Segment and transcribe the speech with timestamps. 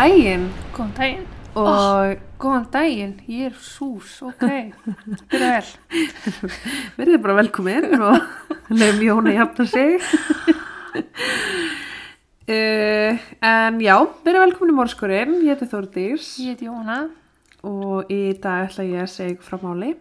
[0.00, 1.24] Daginn Góðan daginn.
[1.60, 4.46] og Góðan daginn, ég er sús, ok.
[5.28, 5.66] Byrja vel.
[6.96, 8.14] verðið bara velkomin og
[8.80, 10.00] leiðum Jóni jafna sig.
[12.48, 13.18] uh,
[13.52, 17.02] en já, verðið velkomin í morskurinn, ég heiti Þórdís Ég heiti Jóna.
[17.60, 19.92] og í dag ætla ég að segja frá máli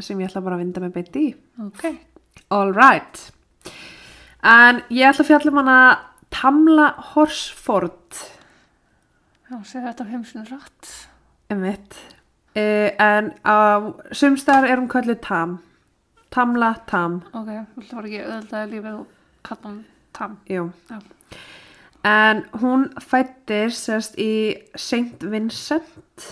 [0.00, 1.26] sem ég ætla bara að vinda með beint í.
[1.66, 1.84] Ok.
[2.56, 3.20] All right.
[4.40, 5.78] En ég ætla að fjalla um hana
[6.32, 8.24] Tamla Horsford.
[9.46, 10.92] Já, segðu þetta fimm sinni rætt.
[11.52, 11.98] Einmitt.
[12.56, 13.56] Uh, en á
[14.16, 15.58] sumstar er hún kallið Tam.
[16.34, 17.20] Tamla Tam.
[17.36, 19.06] Ok, viltu bara ekki öðvöldaði lífið og
[19.46, 19.84] kalla hann
[20.16, 20.38] tam.
[20.50, 20.66] Jú.
[20.90, 20.98] Já.
[22.06, 25.22] En hún fættir sérst í St.
[25.26, 26.26] Vincent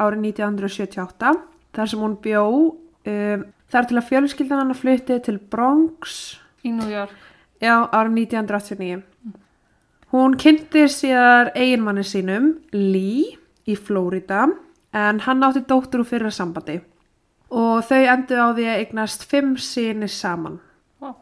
[0.00, 1.32] árið 1978
[1.76, 6.88] þar sem hún bjó um, þar til að fjölskyldan hann flutti til Bronx Í New
[6.90, 7.12] York.
[7.60, 9.02] já, árið 1989.
[10.12, 14.44] Hún kynnti síðar eiginmanni sínum Lee í Flórida
[14.92, 16.82] en hann átti dóttur úr fyrra sambandi
[17.52, 20.58] og þau endur á því að eignast fimm síni saman.
[21.00, 21.14] Vá.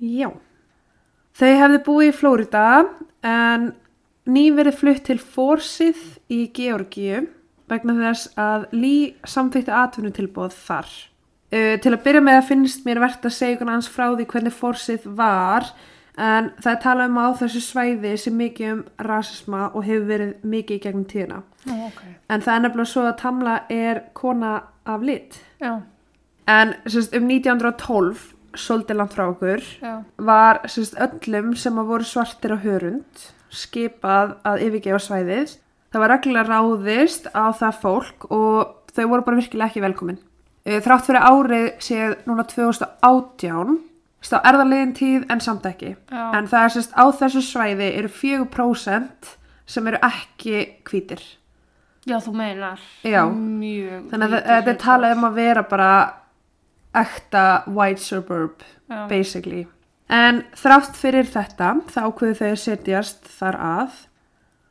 [0.00, 0.28] Já.
[1.36, 2.66] Þau hefðu búið í Flórida
[3.24, 3.70] en
[4.28, 7.26] nýverið flutt til Forsyth í Georgíu
[7.70, 10.88] vegna þess að Lee samþýtti atvinnutilbóð þar.
[11.46, 14.56] Uh, til að byrja með að finnst mér verðt að segja hans frá því hvernig
[14.56, 15.68] Forsyth var
[16.16, 20.30] en það er talað um á þessu svæði sem mikið um rasisma og hefur verið
[20.44, 21.42] mikið í gegnum tíðina.
[21.66, 22.00] Já, ok.
[22.30, 24.54] En það er nefnilega svo að Tamla er kona
[24.86, 25.40] af lit.
[25.60, 25.82] Já,
[26.48, 28.20] En sérst, um 1912,
[28.54, 30.04] svolítið langt frá okkur, já.
[30.16, 35.56] var sérst, öllum sem að voru svartir á hörund skipað að yfirgefa svæðið.
[35.90, 40.18] Það var reglulega ráðist á það fólk og þau voru bara virkilega ekki velkomin.
[40.66, 43.76] Eh, Þrátt fyrir árið séð núna 2018,
[44.24, 45.94] stá er það liðin tíð en samt ekki.
[46.10, 46.22] Já.
[46.38, 49.34] En það er sérst á þessu svæði eru 4%
[49.66, 51.22] sem eru ekki hvítir.
[52.06, 52.82] Já, þú meinar.
[53.02, 53.24] Já.
[53.34, 54.10] Mjög.
[54.12, 55.92] Þannig að þetta er talað um að vera bara
[56.96, 59.06] ekta white suburb Já.
[59.10, 59.66] basically.
[60.08, 63.96] En þrátt fyrir þetta þá ákveðu þau að setjast þar að.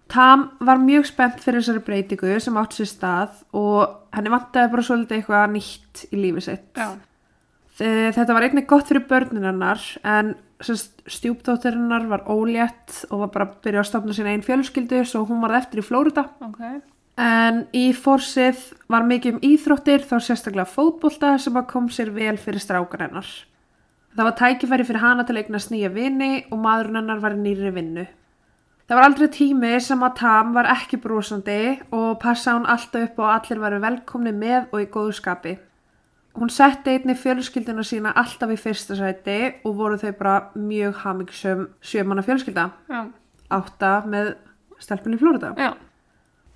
[0.08, 4.86] Tam var mjög spennt fyrir þessari breytingu sem átt sér stað og henni vantaði bara
[4.86, 6.70] svolítið eitthvað nýtt í lífi sitt.
[6.78, 6.94] Já.
[7.76, 13.32] Þe- Þetta var einnig gott fyrir börnin hennar en stjúpdóttir hennar var ólétt og var
[13.34, 16.30] bara að byrja að stofna sína einn fjölskyldu svo hún var eftir í Flórida.
[16.42, 16.62] Ok.
[17.18, 22.60] En í fórsið var mikið um íþróttir þá sérstaklega fótbolta sem kom sér vel fyrir
[22.64, 23.28] strákan hennar.
[24.16, 27.72] Það var tækifæri fyrir hana til að eignast nýja vini og maðurinn hennar var nýri
[27.76, 28.06] vinnu.
[28.88, 33.20] Það var aldrei tími sem að Tam var ekki brosandi og passa hún alltaf upp
[33.20, 35.58] og allir varu velkomni með og í góðu skapi.
[36.36, 41.68] Hún setti einni fjölskyldina sína alltaf í fyrsta sæti og voru þau bara mjög hamingsum
[41.80, 42.70] sjömanna fjölskylda.
[42.92, 43.06] Já.
[43.56, 44.34] Átta með
[44.84, 45.54] stelpunni í Flórida.
[45.56, 45.72] Já.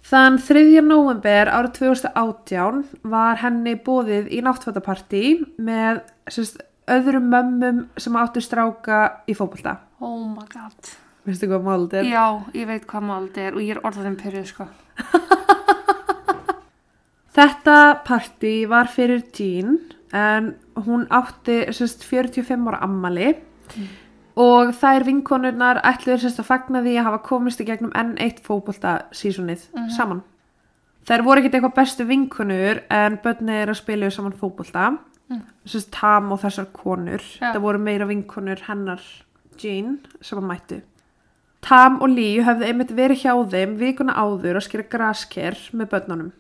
[0.10, 0.82] Þann 3.
[0.84, 5.24] november árið 2018 var henni bóðið í náttfatapartí
[5.60, 6.02] með
[6.32, 9.78] sérst, öðrum mömmum sem áttu stráka í fótbolta.
[10.04, 10.96] Oh my god.
[11.28, 12.08] Veistu hvað máld er?
[12.10, 12.26] Já,
[12.56, 14.70] ég veit hvað mál þetta er og ég er orðað þeim pyrrið, sko.
[17.36, 19.78] Þetta partí var fyrir Jean
[20.16, 20.56] en
[20.88, 23.36] hún átti sérst, 45 ára ammali
[24.40, 28.42] og þær vinkonurnar ætluður sérst, að fagna því að hafa komist í gegnum enn eitt
[28.46, 30.24] fótbolta sísonið saman.
[31.06, 34.92] Þær voru ekkert eitthvað bestu vinkonur en börnið er að spila saman fótbolta.
[35.30, 35.46] Mm.
[35.70, 37.22] sérst, Tam og þessar konur.
[37.22, 37.54] Já.
[37.54, 39.04] það voru meira vinkonur hennar
[39.62, 40.82] Jean sem að mættu.
[41.62, 46.32] Tam og Lee höfðu einmitt verið hjá þeim vikuna áður að skera grasker með börnunum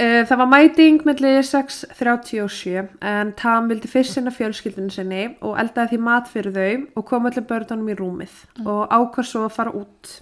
[0.00, 5.98] Það var mæting milli 6.37 en Tam vildi fyrst sinna fjölskyldinu sinni og eldaði því
[6.06, 10.14] mat fyrir þau og kom allir börnunum í rúmið og ákvað svo að fara út.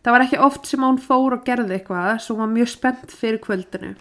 [0.00, 3.12] Það var ekki oft sem hún fór og gerði eitthvað svo hún var mjög spennt
[3.12, 3.92] fyrir kvöldinu.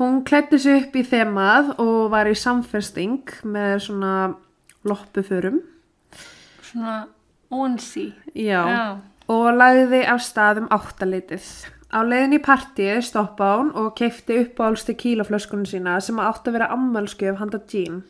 [0.00, 4.12] Hún klætti sig upp í þemað og var í samfesting með svona
[4.86, 5.62] loppuförum.
[6.72, 7.04] Svona
[7.54, 8.10] onsi.
[8.34, 8.62] Já.
[8.66, 8.84] Já.
[9.28, 11.48] og lagði af stað um áttalitið.
[11.88, 16.50] Á leiðin í partíið stoppa hún og keifti upp á alls tequilaflöskunum sína sem átti
[16.50, 18.02] að vera ammælskjöf handa Jean.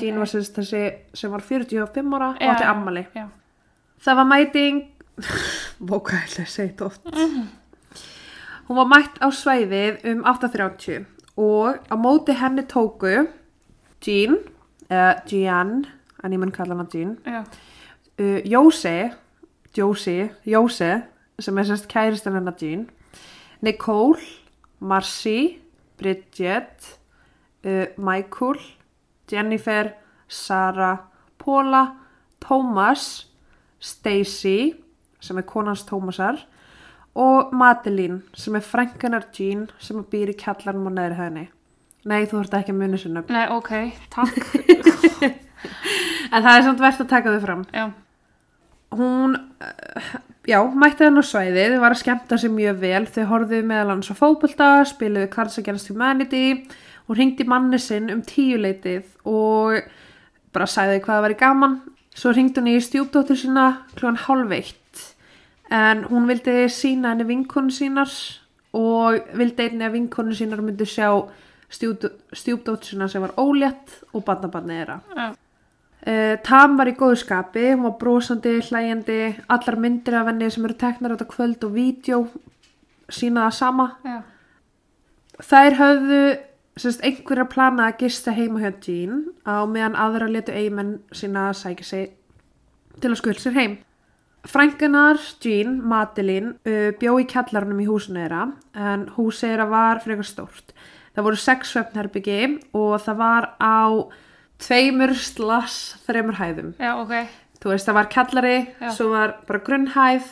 [0.00, 0.80] Jean var sérst þessi
[1.12, 3.02] sem var 45 ára og átti ammali.
[3.12, 3.26] Já.
[4.00, 4.78] Það var mæting,
[5.90, 7.10] vókæðilega segið oft.
[8.70, 11.04] Hún var mætt á svæðið um 8.30
[11.40, 13.26] og á móti henni tóku
[14.00, 14.38] Jean,
[14.88, 15.74] eða Jean,
[16.24, 19.10] en ég mun kalla hana Jean, uh, Jósi
[19.76, 21.02] Jósi, Jósi
[21.38, 22.88] sem er sérst kæristan hennar Jean
[23.62, 24.18] Nicole
[24.80, 25.60] Marcy
[25.98, 26.98] Bridget
[27.64, 28.60] uh, Michael
[29.30, 29.92] Jennifer
[30.28, 30.94] Sara
[31.38, 31.84] Paula
[32.40, 33.26] Thomas
[33.80, 34.72] Stacy
[35.20, 36.40] sem er konans Thomasar
[37.14, 41.46] og Madeline sem er frænkanar Jean sem býr í kjallarnum á neðri hæðinni.
[42.08, 43.22] Nei, þú þurft ekki að muni sinna.
[43.28, 43.72] Nei, ok,
[44.14, 45.40] takk.
[46.30, 47.62] En það er samt verðt að taka þau fram.
[47.74, 47.84] Já,
[48.90, 49.36] Hún,
[50.50, 53.04] já, mætti hann á svæðið, var að skemmta sér mjög vel.
[53.06, 56.66] Þau horfðu meðal hans á fótbolta, spiluðu Cards Against Humanity.
[57.06, 59.80] Hún ringdi manni sinn um tíuleitið og
[60.54, 61.76] bara sagði hvað það var í gaman.
[62.14, 65.04] Svo ringdi hún í stjúpdóttur sína klúan hálf eitt.
[65.70, 68.10] En hún vildi sína henni vinkonu sínar
[68.74, 71.12] og vildi einni að vinkonu sínar myndi sjá
[71.70, 74.98] stjúpdóttur sína sem var ólétt og barnabarnið þeirra.
[76.00, 79.18] Uh, Tam var í góðu skapi, hún var brosandi, hlæjandi,
[79.52, 82.20] allar myndir af henni sem eru teknar á þetta kvöld og vídeo
[83.12, 83.86] sína það sama.
[84.04, 84.22] já,
[85.40, 86.22] Þær höfðu
[86.80, 91.60] sérst, einhverja planað að gista heima hjá Jean á meðan aðra letu eigimenn sína að
[91.60, 92.10] sækja sig
[93.00, 93.76] til að skuld sér heim.
[94.48, 100.28] Frænkanar Jean, Madeline, uh, bjó í kjallarunum í húsinu þeirra en húsið þeirra var frekar
[100.28, 100.72] stórt.
[101.12, 102.40] Það voru sex svefnherbyggi
[102.72, 104.08] og það var á
[104.60, 106.74] tveimur slass þreimur hæðum.
[106.78, 107.14] já, ok.
[107.60, 108.90] Þú veist, það var kjallari, Já.
[108.96, 110.28] svo var bara grunnhæð,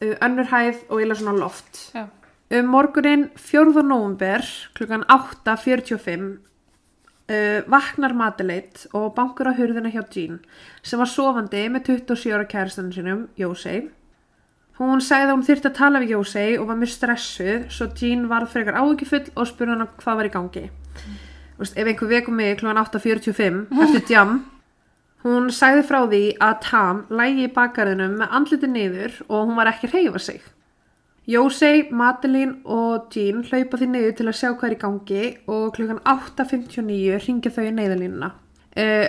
[0.00, 1.90] önnur hæð og eiginlega svona loft.
[1.94, 2.06] Já,
[2.50, 3.82] Um morgunin 4.
[3.86, 4.42] november
[4.74, 6.24] klukkan 8.45
[7.30, 10.40] uh, vaknar Madeleit og bankur á hurðina hjá Jean
[10.82, 13.90] sem var sofandi með 27 ára kæristunum sínum, Jósei.
[14.80, 18.26] Hún sagði að hún þyrfti að tala við Jósei og var mjög stressuð svo Jean
[18.32, 20.66] varð frekar áhyggjufull og spurði hana hvað var í gangi.
[20.70, 21.18] Mm.
[21.60, 24.40] Ef einhver vekum mig klukkan 8.45 eftir djam
[25.20, 29.68] Hún sagði frá því að Tam lægi í bakgarðinum með andliti niður og hún var
[29.68, 30.40] ekki að reyfa sig.
[31.28, 35.66] Jósei, Madeline og Jean hlaupa því niður til að sjá hvað er í gangi og
[35.76, 38.32] klukkan 8.59 ringja þau í neyðalínuna.
[38.72, 39.06] Uh,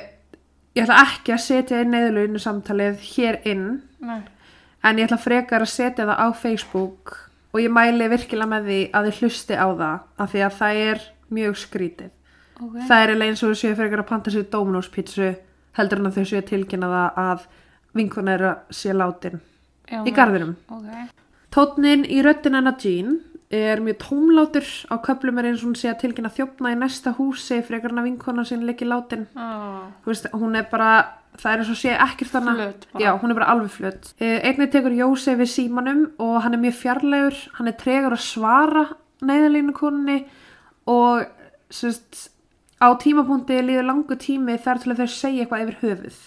[0.75, 3.65] ég ætla ekki að setja í neyðalínu samtalið hér inn
[4.03, 4.21] nei,
[4.83, 7.15] en ég ætla frekar að setja það á Facebook
[7.51, 10.81] og ég mæli virkilega með því að þið hlusti á það af því að það
[10.89, 12.11] er mjög skrítið.
[12.61, 12.77] Ok.
[12.89, 15.33] Það er eins og þau séu frekar að panta sér Dominos pítsu
[15.77, 17.49] heldur en að þau séu að tilkynna það að
[17.97, 19.41] vinkuna er að sé látin
[19.91, 20.55] Já, í garðinum.
[20.71, 21.17] Ok,
[21.51, 23.17] Tónnin í röddin hennar Jean
[23.51, 27.11] er mjög tómlátur á köflum er eins og hún sé að tilkynna þjófna í næsta
[27.17, 29.25] húsi frekar en að vinkona sín leiki látin.
[29.35, 30.91] Þú veist, hún er bara,
[31.35, 32.61] það er eins og sé ekkert þannig.
[32.61, 33.03] Flöt bara.
[33.03, 34.13] Já, hún er bara alveg flött.
[34.23, 38.85] Einnig tekur Jósef við símanum og hann er mjög fjarlægur, hann er tregur að svara
[39.27, 40.21] neyðalínu konunni
[40.87, 41.27] og
[41.71, 42.29] sérst,
[42.81, 46.19] á tímapunkti líður langu tími þar til að þau segja eitthvað yfir höfuð.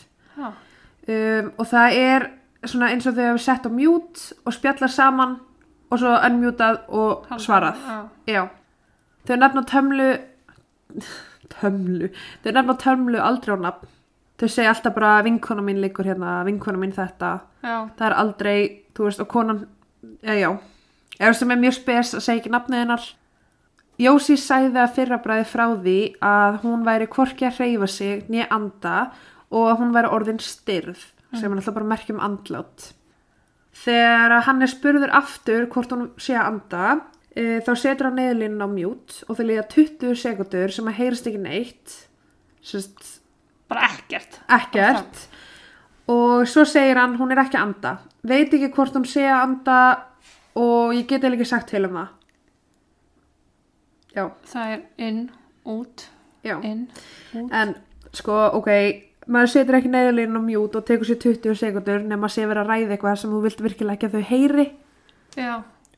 [1.04, 2.28] Um, og það er
[2.64, 5.34] svona eins og þau hefur sett á mute og spjallar saman
[5.92, 7.82] og svo unmutað og Haldið, svarað.
[7.84, 7.98] já.
[8.34, 8.44] Já.
[9.28, 10.08] Þau nefna tömlu
[11.54, 12.08] tömlu
[12.44, 13.90] þau nefna tömlu aldrei á nafn
[14.40, 18.56] þau segja alltaf bara vinkona mín liggur hérna vinkona mín þetta já, það er aldrei,
[18.96, 19.60] þú veist, og konan
[20.24, 20.50] já, já,
[21.20, 23.04] eða sem er mjög spes að segja ekki nafnið hennar
[24.00, 28.94] Jósi sagði að fyrrabræði frá því að hún væri hvorki að hreyfa sig nýja anda
[29.54, 31.02] og að hún væri orðin styrð
[31.34, 32.88] sem er alltaf bara merkjum andlát.
[33.84, 36.88] Þegar hann er spurður aftur hvort hún sé að anda
[37.34, 41.30] e, þá setur hann neðlinn á mjút og þau líða 20 sekundur sem að heyrist
[41.30, 41.94] ekki neitt
[42.64, 43.06] sérst
[43.70, 44.40] bara ekkert.
[44.50, 45.22] ekkert.
[46.10, 47.94] Og svo segir hann hún er ekki að anda.
[48.26, 49.78] Veit ekki hvort hún sé að anda
[50.58, 52.12] og ég get eða ekki sagt til um það
[54.14, 55.20] já, Það er inn,
[55.64, 56.06] út,
[56.44, 56.56] já.
[56.62, 56.86] inn,
[57.34, 57.50] út.
[57.52, 57.74] en
[58.14, 58.70] sko, ok
[59.26, 62.72] maður setur ekki neðurlegin á mjút og tekur sér 20 sekundur nema sé vera að
[62.72, 64.66] ræða eitthvað sem þú vilt virkilega ekki að þau heyri.
[65.34, 65.54] Já,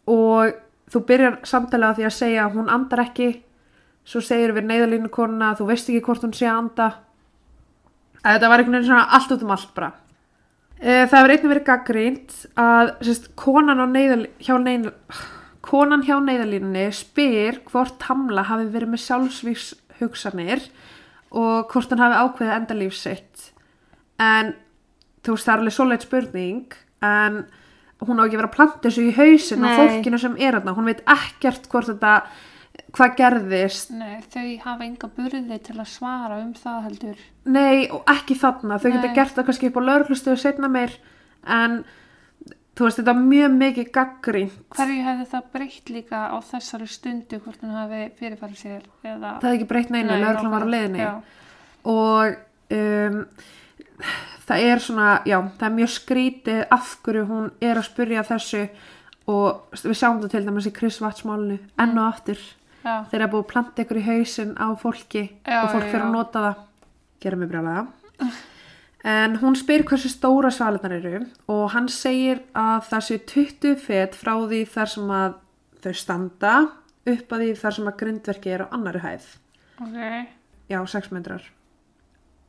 [0.07, 0.55] og
[0.93, 3.29] þú byrjar samtalið á því að segja að hún andar ekki.
[4.07, 6.89] Svo segir við neyðalínu konuna þú veist ekki hvort hún sé að anda.
[8.23, 9.93] Að þetta var einhvern veginn svona allt út um allt bara.
[10.79, 14.93] E, það hefur einnig verið gaggrínt að sérst, konan, á neyðal, hjá neyðal,
[15.67, 19.69] konan hjá neyðalínunni spyr hvort Tamla hafi verið með sjálfsvíks
[20.01, 20.63] hugsanir
[21.35, 23.51] og hvort hann hafi ákveðið endalíf sitt
[24.23, 24.55] en
[25.27, 27.41] þú veist það er alveg svoleitt spurning en
[28.07, 29.79] hún á ekki vera að planta þessu í hausin á Nei.
[29.81, 32.15] fólkinu sem er þarna hún veit ekkert hvort þetta
[32.97, 37.23] hvað gerðist nei, þau hafa enga burði til að svara um það heldur.
[37.45, 39.15] nei og ekki þarna þau geta Nei.
[39.17, 40.93] gert það kannski upp á lauruglustöðu setna meir
[41.47, 41.81] en
[42.77, 47.39] þú veist þetta er mjög mikið gaggrín Hverju hefði það breytt líka á þessari stundu
[47.45, 49.37] hvort hún hafi fyrirfærið sér eða...
[49.41, 51.07] það er ekki breytt neina, Nei, lauruglan var á leiðinni.
[51.07, 51.13] Já,
[51.93, 52.37] og
[52.77, 53.23] um,
[54.47, 58.67] það er svona, já, það er mjög skrítið af hverju hún er að spyrja þessu
[59.33, 62.43] og við sjáum það til dæmis í Chris Watts-málinu enn og aftur.
[62.87, 66.13] Já, þeir eru búið að planta ykkur í hausinn á fólki og fólk fyrir að
[66.13, 66.61] nota það.
[67.25, 67.87] Gera mig brjálega
[69.07, 71.21] En hún spyr hversu stóra svalinnar eru
[71.53, 75.37] og hann segir að það sé 20 fet frá því þar sem að
[75.85, 76.55] þau standa
[77.07, 79.29] upp að því þar sem að grindverki er á annari hæð.
[79.85, 79.99] Ok.
[80.67, 81.45] Já, 6 metrar.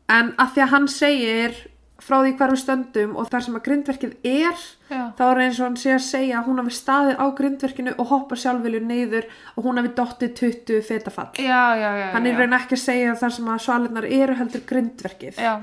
[0.09, 1.59] En að því að hann segir
[2.01, 5.01] frá því við stöndum og þar sem að grindverkið er, Já.
[5.17, 8.11] þá er eins og hann sé að segja að hún hafi staðið á grindverkinu og
[8.11, 11.31] hoppa sjálfvilju neyður og hún hafi dottið 20 fetafall.
[11.41, 12.05] Já, já, já.
[12.13, 15.41] Hann er raun ekki að segja þar sem að svalinnar eru heldur grindverkið.
[15.41, 15.55] Já.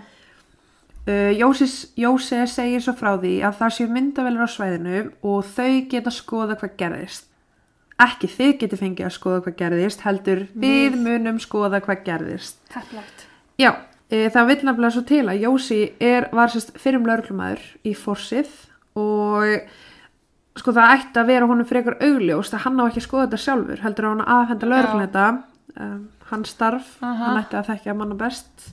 [1.04, 6.12] Jósis, Jóse segir svo frá því að það séu myndavelur á svæðinu og þau geta
[6.14, 7.26] skoða hvað gerðist.
[8.00, 12.56] Ekki þið geti fengið að skoða hvað gerðist, heldur við munum skoða hvað gerðist.
[12.72, 13.26] Hepplægt.
[13.60, 13.70] Já,
[14.08, 18.54] e, það vil nefnilega svo til að Jósi er, var sérst fyrrum lauruglumæður í forsið
[18.98, 19.68] og
[20.58, 23.42] sko það ætti að vera honum frekar augljóst að hann á ekki að skoða þetta
[23.44, 25.06] sjálfur, heldur að hann að aðfenda lauruglun Já.
[25.06, 25.28] þetta,
[25.84, 27.20] um, hann starf, Aha.
[27.28, 28.72] hann ætti að þekkja manna best.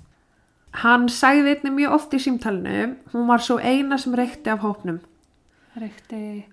[0.74, 5.02] Hann sagði einnig mjög oft í símtalinu, hún var svo eina sem reykti af hópnum.
[5.76, 6.46] Reykti.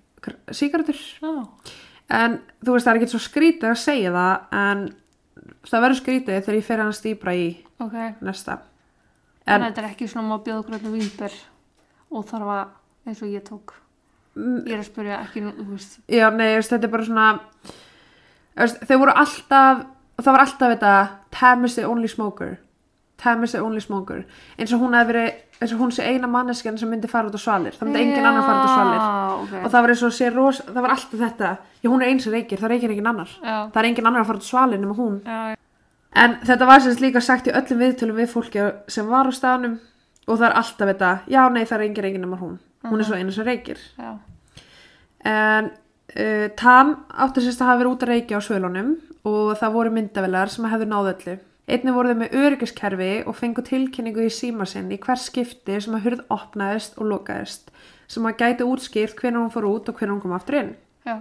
[0.51, 0.97] Sigaretur?
[1.23, 1.31] Já.
[2.09, 4.81] En þú veist það er ekki svo skrítið að segja það, en
[5.69, 7.45] það verður skrítið þegar ég fer hann stýpra í
[7.79, 7.95] Ok.
[8.25, 8.57] næsta.
[9.47, 11.31] En En þetta er ekki svona má öllu vínber
[12.11, 12.67] og þarf að
[13.07, 13.73] eins og ég tók.
[14.35, 15.99] Mm, Ég er að spyrja ekki, nú, þú veist.
[16.07, 17.39] Já, nei, veist, þetta er bara svona
[18.55, 19.85] veist, þau voru alltaf
[20.19, 20.93] það var alltaf þetta
[21.31, 22.57] Tam is the only smoker
[23.19, 24.23] Tam is the only smoker.
[24.57, 27.35] Eins og hún hefði verið, eins og hún sé eina manneskjan sem myndi fara út
[27.35, 28.99] á svalir, það myndi engin annar fara út á svalir.
[28.99, 29.55] Já, ok.
[29.65, 31.49] og það var eins og sé ros, það var alltaf þetta.
[31.83, 33.33] Já, hún er eins og reykir, það reykir engin annar.
[33.43, 33.57] Já.
[33.73, 35.19] það er engin annar að fara út á svalir nema hún.
[35.27, 35.57] Já,
[36.23, 39.31] en þetta var sem sagt líka sagt í öllum viðtölum við fólki sem var á
[39.35, 39.75] staðnum.
[40.29, 42.57] Og það er alltaf þetta, já, nei, það er engin engin nema hún.
[42.87, 43.79] Hún er svo eina sem reykir.
[43.99, 44.15] Já.
[45.27, 45.71] En
[46.15, 48.95] uh, Tam átti sérst að hafa verið út að reykja á svölunum.
[49.27, 51.35] Og það voru myndavelar sem hefðu náð öllu.
[51.69, 55.97] Einnig voru þau með öryggiskerfi og fengu tilkynningu í síma sinn í hver skipti sem
[55.97, 57.69] að hurð opnaðist og lokaðist
[58.09, 60.71] sem að gæti útskýrt hvernig hún fór út og hvernig hún kom aftur inn.
[61.05, 61.19] Já.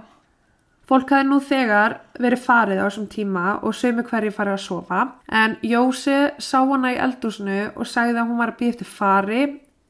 [0.89, 5.01] Fólk hafði nú þegar verið farið á þessum tíma og sömu hverju farið að sofa
[5.41, 9.43] en Jósi sá hana í eldúsinu og sagði að hún var að býða eftir fari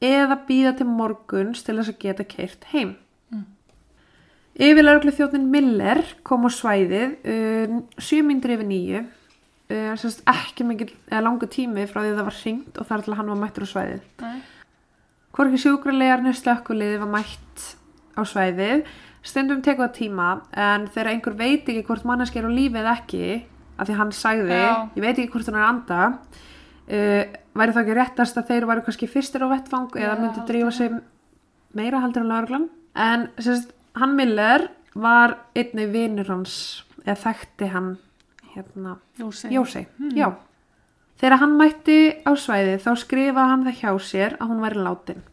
[0.03, 2.97] eða býða til morguns til þess að geta keirt heim.
[4.59, 8.27] Yfirlauglu þjóðnin Miller kom á svæðið uh, 7
[9.69, 13.03] nýju uh, sérst ekki mikil, eða langu tími frá því það var hringt og þar
[13.05, 14.07] til hann var mættur á svæðið.
[14.23, 14.39] Nei.
[15.35, 17.65] Hvorki sjúkralegarnir slökkuliði var mætt
[18.17, 18.87] á svæðið,
[19.21, 22.95] stundum tekur það tíma en þegar einhver veit ekki hvort manneski er á lífi eða
[22.97, 23.29] ekki,
[23.77, 24.73] af því hann sagði, Já.
[24.97, 26.01] ég veit ekki hvort hann er anda,
[26.89, 27.23] uh,
[27.61, 30.49] væri það ekki réttast að þeir væri kannski fyrstir á vettvang eða Já, myndi haldið
[30.49, 30.99] drífa sig
[31.77, 32.69] meira heldur en lauruglan.
[32.97, 37.69] En sérst, hann Miller var einnig vinur hans, eða þekkti
[38.59, 39.49] hérna, Jósi.
[39.53, 39.85] Jósi,
[40.15, 40.29] já.
[41.19, 45.23] Þegar hann mætti á svæðið þá skrifaði hann það hjá sér að hún væri látin.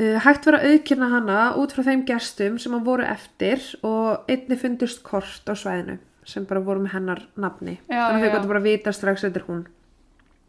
[0.00, 4.24] Uh, hægt var að auðkynna hana út frá þeim gestum sem hann voru eftir og
[4.32, 7.76] einni fundust kort á svæðinu sem bara voru með hennar nafni.
[7.90, 9.64] Já, Þannig að þau gott bara vita strax er hún.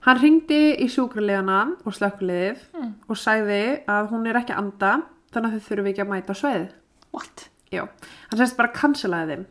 [0.03, 2.93] Hann ringdi í sjúkralegana og slökkulegið Mm.
[3.07, 4.91] og sagði að hún er ekki að anda
[5.33, 6.71] þannig að þau þurfum ekki að mæta á svæðið.
[7.13, 7.49] What?
[7.71, 7.83] Já,
[8.29, 9.45] hann sérst bara cancelaði þeim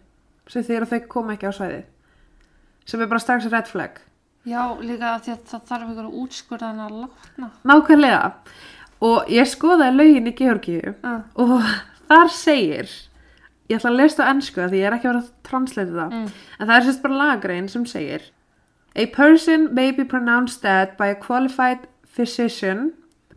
[0.49, 1.85] sem þegar þau koma ekki á svæðið
[2.85, 4.01] sem er bara strax red flag.
[4.47, 7.51] Já, líka því að það þarf ykkur að útskurða hann að látna.
[7.71, 8.33] Nákvæmlega.
[9.03, 11.21] Og ég skoðaði lögin í Georgíu Uh.
[11.37, 11.63] og
[12.09, 12.91] þar segir,
[13.71, 16.29] ég ætla að lesa á ennsku því ég er ekki vera að translata það, Mm.
[16.61, 18.23] en það er sérst bara lagrein sem segir
[18.95, 22.93] A person may be pronounced dead by a qualified physician,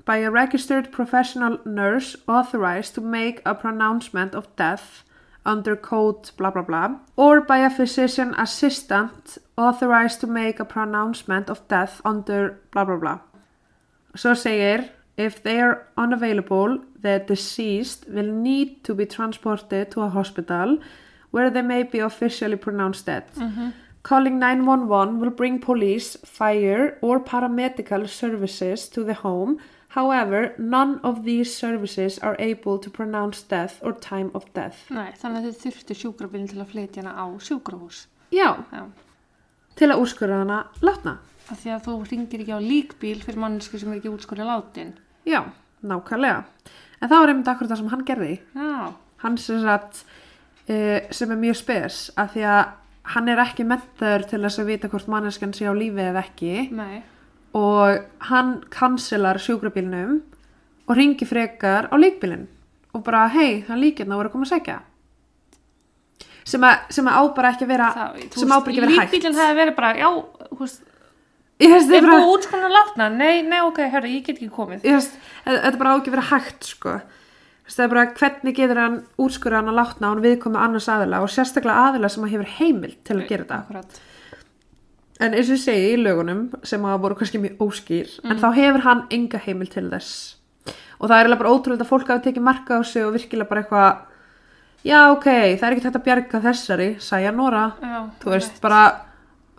[0.06, 5.04] by a registered professional nurse authorized to make a pronouncement of death
[5.46, 11.50] under code blah blah blah, or by a physician assistant authorized to make a pronouncement
[11.50, 13.20] of death under blah blah blah.
[14.16, 20.10] Svo segir, if they are unavailable, the deceased will need to be transported to a
[20.10, 20.78] hospital
[21.32, 23.26] where they may be officially pronounced dead.
[23.36, 23.74] Mhm.
[24.04, 29.58] Calling 911 will bring police, fire or paramedical services to the home.
[29.96, 34.82] However, none of these services are able to pronounce death or time of death.
[34.92, 38.02] Nei, þannig að þið þurftu sjúkrabílinn til að flytja hana á sjúkrahús.
[38.36, 38.84] Já, Já.
[39.80, 41.18] til að úrskurða hana látna.
[41.48, 44.94] Af því að þú ringir ekki á líkbíl fyrir manneski sem er ekki útskurðið látin.
[45.30, 45.42] Já,
[45.86, 46.44] nákvæmlega.
[47.00, 48.34] En það var einmitt akkur það sem hann gerði.
[48.56, 48.94] Já.
[49.24, 50.04] hann sem sagt
[50.70, 52.64] uh, sem er mjög spes af því að
[53.16, 56.54] hann er ekki mentaður til þess að vita hvort manneskan sé á lífi eða ekki
[56.76, 57.04] Nei.
[57.56, 60.18] Og hann kanselar sjúkrabílnum
[60.86, 62.50] og ringi frekar á líkbílinn
[62.96, 64.82] og bara hei, það líkirna voru að koma að segja
[66.46, 68.86] sem að, sem að á bara ekki að vera Það, sem á bara ekki að
[68.86, 70.10] vera hægt Líkbílinn hefði verið bara, já,
[70.52, 70.96] þú veist, þetta
[71.56, 73.10] Er er búið útskona látna?
[73.16, 74.84] Nei, nei, ok, herra, ég get ekki komið.
[75.46, 76.96] þetta er bara á ekki að vera hægt, sko.
[77.66, 78.98] Það er bara hvernig getur hann
[79.58, 83.00] hann að látna á hann viðkomi annars aðila og sérstaklega aðila sem að hefur heimild
[83.08, 84.02] til að gera þetta.
[85.24, 88.50] En eins og ég segi í lögunum sem að voru kannski mjög óskýr, en þá
[88.58, 90.36] hefur hann enga heimild til þess.
[91.00, 93.48] Og það er eiginlega bara ótrúlega að fólk hafi tekið marka á sig og virkilega
[93.50, 93.98] bara eitthvað,
[94.84, 95.28] já ok,
[95.60, 98.82] það er ekki að bjarga þessari, sæja Nora, Já, þú veist, bara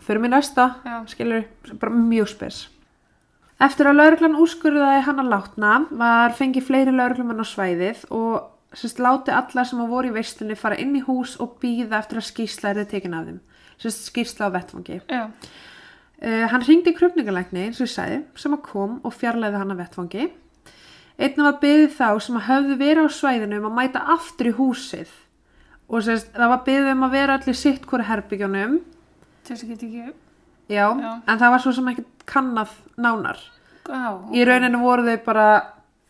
[0.07, 0.97] fyrir mig næsta, Já.
[1.09, 1.47] skilur,
[1.81, 2.69] bara mjög spes.
[3.57, 9.01] Eftir að lauruglan úrskurðaði hann að látna var fengið fleiri lauruglumenn á svæðið og sérst
[9.01, 12.27] láti alla sem að voru í veistunni fara inn í hús og býða eftir að
[12.29, 13.39] skýrsla er tekin af þeim,
[13.83, 15.01] skýrsla á vettfangi.
[16.17, 19.83] Uh, hann ringdi krupningalækni eins og ég sagði sem að kom og fjarlæði hann að
[19.83, 20.29] vettfangi.
[21.17, 24.55] Einnig var byggðið þá sem að höfðu verið á svæðinu um að mæta aftur í
[24.57, 25.13] húsið
[25.89, 28.75] og sérst, það var byggðið um að vera allir sitt hvori herbygjónum
[30.69, 31.11] já, Já.
[31.29, 33.39] en það var svo sem ekki kannað nánar.
[33.87, 35.47] já, Í rauninu voru þau bara,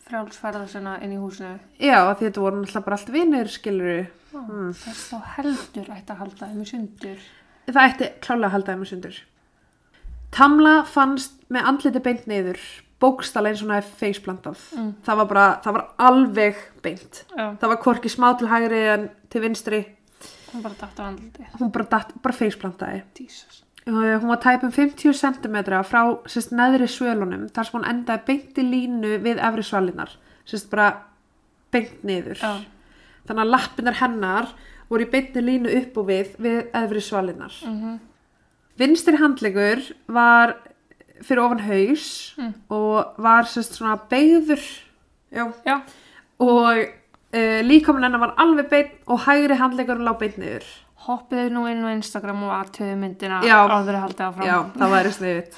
[0.07, 1.59] frjálsferða sinna inn í húsinu.
[1.79, 4.07] já, því þetta voru náttúrulega bara allt vinir, skilur
[4.37, 4.73] Mm.
[4.75, 7.21] Þess þá heldur ætti að halda þeim í sundur.
[7.67, 9.17] Það ætti klálega að halda þeim að sundur.
[10.37, 12.59] Tamla fannst með andliti beint niður,
[13.01, 14.63] bókstala eins og hún hefði feisplantað.
[14.77, 14.89] Mm.
[15.05, 17.21] Það var bara, það var alveg beint.
[17.37, 19.81] Já, Það var hvorki smá til hægri en til vinstri.
[20.53, 21.47] hún bara datt á andliti.
[21.59, 23.03] Hún bara, datt, bara feisplantaði.
[23.19, 23.63] Jesus.
[23.87, 25.57] Og Hún var tæpum 50 cm
[25.87, 30.11] frá sérst, neðri svölunum þar sem hún endaði beint í línu við efri svalinnar.
[30.47, 30.89] Sérst bara
[31.71, 32.39] beint niður.
[32.41, 32.63] Já,
[33.27, 34.45] Þannig að lappinnar hennar
[34.89, 37.53] voru í beinti línu upp og við við efri svalinnar.
[37.65, 37.99] mhm,
[38.77, 40.55] Vinstri handlegur var
[41.25, 42.53] fyrir ofan haus Mm.
[42.69, 44.61] og var sérst svona beigður
[45.33, 45.81] já, já,
[46.39, 46.77] og
[47.33, 50.63] uh, líkamann hennar var alveg beinn og hægri handlegurinn lá beinn niður.
[51.07, 54.45] hoppiðu nú inn á Instagram og aðtöðu myndina áður að halda áfram.
[54.45, 55.53] Já, það væri sniðut.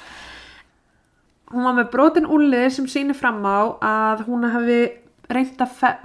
[1.50, 4.92] Hún var með brotin úlið sem sýnir fram á að hún hefði
[5.30, 5.98] reynt að fe-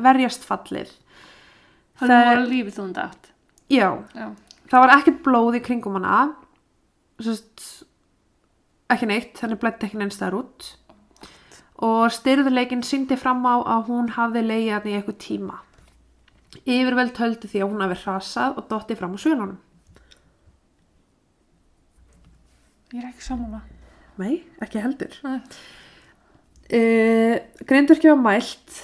[2.00, 2.16] fallið.
[2.16, 3.30] Það múið lífið þú datt.
[3.72, 4.28] Já, Já,
[4.72, 6.22] það var ekkert blóð í kringum hana.
[7.26, 7.68] Sest,
[8.92, 10.72] ekki neitt þannig blætti ekki neins þar út.
[11.86, 15.62] Og styrðuleikin síndi fram á að hún hafði leiði hann í eitthvað tíma.
[16.64, 19.58] Yfirveld höldu því að hún hafi hrasað og dotti fram á svölunum.
[22.94, 23.66] Ég er ekki samanlega.
[24.22, 25.18] nei, ekki heldur.
[26.66, 27.36] Uh,
[27.68, 28.78] grindverki var mælt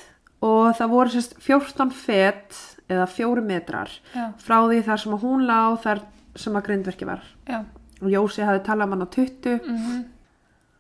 [0.44, 2.58] og það voru sérst 14 fet
[2.92, 6.04] eða 4 metrar Já, frá því þar sem að hún lá þar
[6.36, 7.62] sem að grindverki var já.
[8.02, 10.02] og Jósi hafði talað um hann á 20 Mm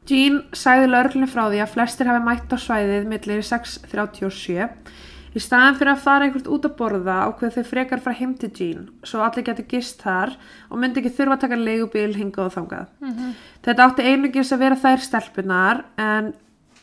[0.09, 4.69] Jean sagði lörglunni frá því að flestir hafi mætt á svæðið millir 6.37
[5.31, 8.49] í staðan fyrir að fara einhvert út að borða ákveð þau frekar frá heim til
[8.57, 10.33] Jean svo allir getur gist þar
[10.69, 12.87] og myndi ekki þurfa að taka leigubíl hingað og þangað.
[12.99, 13.35] Mhm.
[13.61, 16.33] Þetta átti einugis að vera þær stelpunar en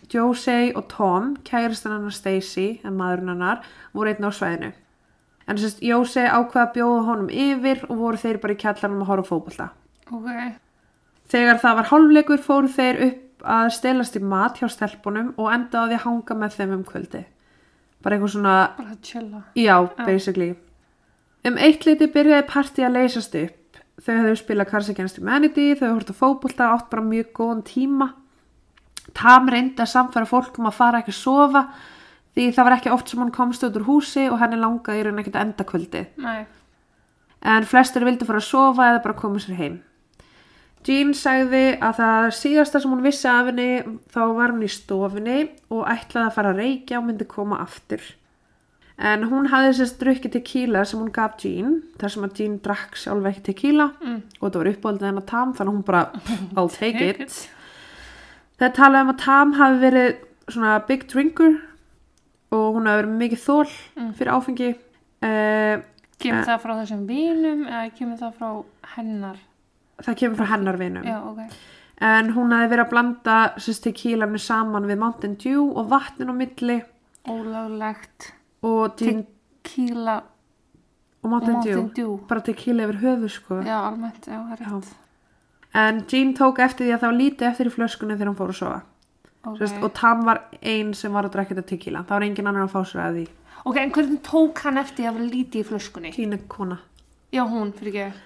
[0.09, 3.59] Josie og Tom, kæristan hennar Stacy en maðurinn hennar,
[3.93, 4.73] voru einn á svæðinu.
[5.49, 9.09] En sérst, Josie ákveða að bjóða honum yfir og voru þeir bara í kjallanum að
[9.13, 9.69] horfa á fótbolta.
[10.13, 10.29] Ok,
[11.29, 15.83] Þegar það var hálfleikur fóru þeir upp að stelast í mat hjá stelpunum og enda
[15.85, 17.21] á því að hanga með þeim um kvöldi.
[18.03, 19.43] Bara eitthvað svona, bara að chilla.
[19.59, 19.75] já,
[20.07, 20.55] basically.
[21.45, 23.81] Um eitt liti byrjaði partí að leysast upp.
[23.99, 27.63] Þau höfðu spilað Cards Against Humanity, þau höfðu hort á fótbolta, átt bara mjög góðan
[27.67, 28.09] tíma.
[29.17, 31.63] Tam reyndi að samfæra fólk um að fara ekki að sofa
[32.37, 35.05] því það var ekki oft sem hann komst út úr húsi og henni langaði í
[35.09, 36.07] raun ekkert að enda kvöldi.
[36.17, 36.47] Nei,
[37.43, 39.77] En flestir vildi fara að sofa eða bara koma sér heim.
[40.87, 43.67] Jean sagði að það síðasta sem hún vissi af henni
[44.11, 45.37] þá var hún í stofunni
[45.71, 48.01] og ætlaði að fara að reykja og myndi koma aftur.
[48.99, 52.97] En hún hafði sérst drukkið tequila sem hún gaf Jean, þar sem að Jean drakk
[52.99, 54.23] sjálf ekki tequila Mm.
[54.41, 56.03] og það var uppáldið hennar Tam þannig að hún bara,
[56.57, 57.49] I'll take it.
[58.59, 60.17] Það talaði um að Tam hafi verið
[60.49, 61.61] svona big drinker
[62.53, 64.13] og hún hafi verið mikið þól Mm.
[64.15, 64.71] fyrir áfengi.
[65.23, 65.83] Uh,
[66.19, 66.47] Kemur Eh.
[66.47, 68.65] það frá þessum vinum eða kemur það frá
[68.97, 69.37] hennar?
[70.03, 71.03] það kemur frá hennar vinum.
[71.05, 71.39] Já, ok.
[72.01, 76.35] En hún hafi verið að blanda sérst tequilanu saman við Mountain Dew og vatnin á
[76.35, 76.83] milli
[78.99, 79.27] Jean,
[79.63, 80.25] Tequila og
[81.25, 81.75] og Mountain, Dew.
[81.77, 82.17] Mountain Dew.
[82.29, 83.63] Bara tequila yfir höfu sko.
[83.65, 84.71] Já, almennt, já, það er Já.
[84.71, 84.95] rétt.
[85.75, 88.49] En Jean tók eftir því að það var lítið eftir í flöskunni þegar hún fór
[88.49, 88.83] að sofa.
[89.45, 89.83] Ok, Okay.
[89.83, 92.03] Og Tam var ein sem var að drekka þetta tequila.
[92.05, 93.27] Það var engin annar að fá sér að því.
[93.65, 96.13] ok, en hvernig tók hann eftir að vera lítið í flöskunni?
[96.13, 96.79] Tína kona.
[97.33, 98.25] Já, hún, fyrir ekki.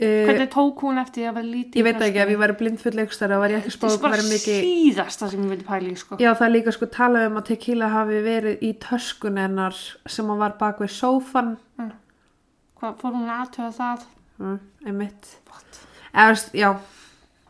[0.00, 3.02] Uh, Hvernig tók hún eftir að vera lítið ég veit ekki, ef ég væri blindfull
[3.04, 4.60] þá var ég ekki Það spáð er hvað bara væri mikið...
[4.64, 6.16] síðasta sem ég vildi pæla í, sko.
[6.22, 9.76] Já, það er líka sko talað um að tequila hafi verið í töskun hennar
[10.08, 11.50] sem hún var bak við sófan.
[12.80, 14.06] Hvað, fór hún aðtöða það?
[14.40, 15.28] Mm, einmitt.
[15.50, 15.82] What?
[16.14, 16.70] Eða, já,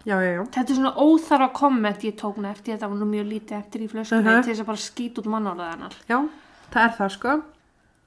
[0.06, 0.44] já, já, já.
[0.44, 3.80] Þetta er svona óþarfa komment ég tók með eftir, þetta var nú mjög lítið eftir
[3.84, 4.42] í flöskunni Mhm.
[4.44, 5.92] til þess að bara skýt út mannorðaðanar.
[6.08, 6.28] Já,
[6.72, 7.42] það er það sko.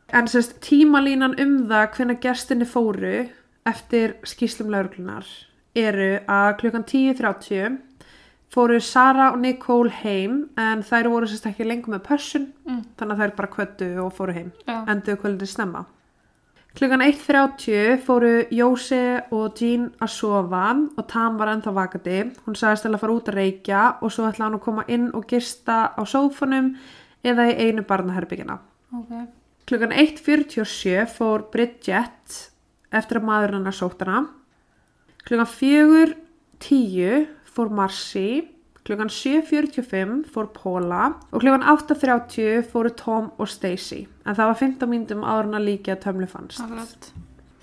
[0.10, 3.30] En sérst tímalínan um það hvenna gestinni fóru
[3.66, 5.26] eftir skýslum lauruglunar
[5.76, 7.80] eru að klukkan 10.30
[8.54, 12.84] fóru Sara og Nicole heim en þær voru sérst ekki lengur með pössun Mm.
[12.98, 15.86] þannig að þær bara kvöttu og fóru heim enduðu kvöldin snemma.
[16.74, 20.64] Klukkan 1.30 fóru Jóse og Jean að sofa
[20.98, 22.22] og Tam var ennþá vakandi.
[22.48, 25.28] Hún sagðist að fara út að reykja og svo ætla hann að koma inn og
[25.30, 26.72] gista á sófanum
[27.22, 28.58] eða í einu barnaherbyggina.
[28.90, 29.14] Ok.
[29.70, 32.40] Klukkan 1.47 fór Bridget
[32.90, 34.26] eftir að maður hennar sótt hana.
[35.30, 38.50] Klukkan 4.10 fór Marcy.
[38.84, 44.08] Klukkan 7.45 fór Paula og klukkan 8.30 fóru Tom og Stacey.
[44.28, 46.60] En það var 15 mínútum áður en að líka tömlu fannst.
[46.60, 47.12] Akkurat.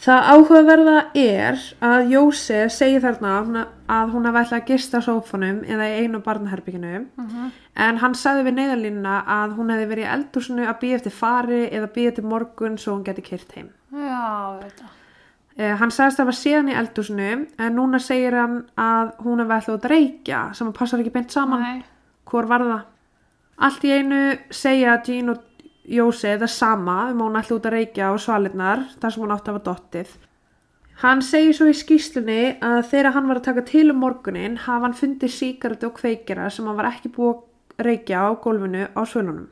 [0.00, 5.88] Það áhugaverða er að Jóse segir þarna að hún- hafi ætlað að gista sófanum eða
[5.90, 7.50] í einu barnaherbygginu Mhm.
[7.76, 11.68] en hann sagði við neyðarlínuna að hún hefði verið í eldúsinu að býja eftir fari
[11.70, 13.68] eða býja til morgun svo hún geti kyrt heim.
[13.92, 14.84] Já, þetta.
[15.60, 17.28] Eh, hann sagðist að það var síðan í eldúsinu
[17.60, 21.12] en núna segir hann að hún hefði ætlað út að reykja sem að passar ekki
[21.12, 21.64] beint saman.
[21.66, 21.82] Nei.
[22.30, 22.86] Hvor var það?
[23.66, 24.20] Allt í einu
[24.56, 25.46] segja Jean og
[25.90, 29.34] Jóse það sama um að hún ætla út að reykja á svalinnar þar sem hún
[29.34, 30.16] átti að hafa dottið.
[31.02, 34.86] Hann segir svo í skýslunni að þegar hann var að taka til um morgunin hafa
[34.86, 37.42] hann fundið síkartu og kveikjara sem hann var ekki búið
[37.76, 39.48] að reykja á gólfinu á svölunum.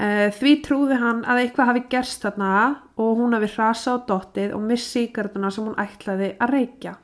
[0.00, 2.50] Uh, því trúði hann að eitthvað hafi gerst þarna
[2.96, 6.94] og hún hafi hrasa á dottið og miss síkartuna sem hún ætlaði að reykja.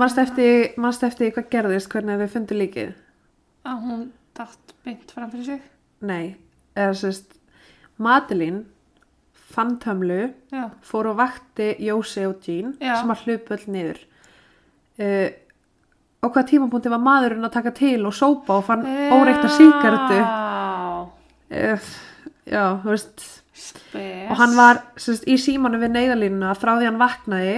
[0.00, 2.94] Manst eftir, eftir hvað gerðist hvernig þau fundu líkið?
[3.68, 4.06] Að hún
[4.38, 5.62] dætt beint fram fyrir sig.
[6.00, 6.36] Nei,
[6.72, 7.36] eða sérst
[8.00, 8.64] Madeline
[9.50, 10.70] fann tömlu Já.
[10.80, 12.94] fór og vakti Jósi og Jean Já.
[13.00, 13.98] sem að hlupu öll niður
[15.02, 15.28] uh,
[16.20, 20.49] og hvað tímapunkti var maðurinn að taka til og sópa og fann óreikta síkartu Já.
[21.50, 23.24] Já, þú veist
[23.60, 24.30] Spes.
[24.30, 27.56] og hann var sérst, í símanu við neyðalínuna frá því hann vaknaði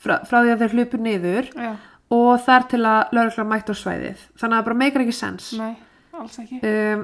[0.00, 1.70] frá, frá því að þeir hlupu niður Já.
[2.14, 5.48] og þar til að lögregla mætti á svæðið þannig að það bara meikar ekki sens
[5.58, 5.72] Nei,
[6.20, 6.60] alls ekki.
[6.70, 7.02] um,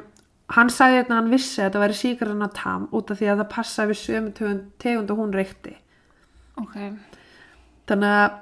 [0.56, 3.40] hann sagði þetta að hann vissi að þetta væri síkarana tam út af því að
[3.42, 4.32] það passa við sömu
[4.78, 5.74] tegund, og hún reykti
[6.60, 6.76] Ok.
[7.90, 8.38] þannig að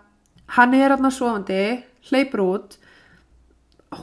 [0.59, 1.63] hann er hann svofandi
[2.11, 2.77] hleypur út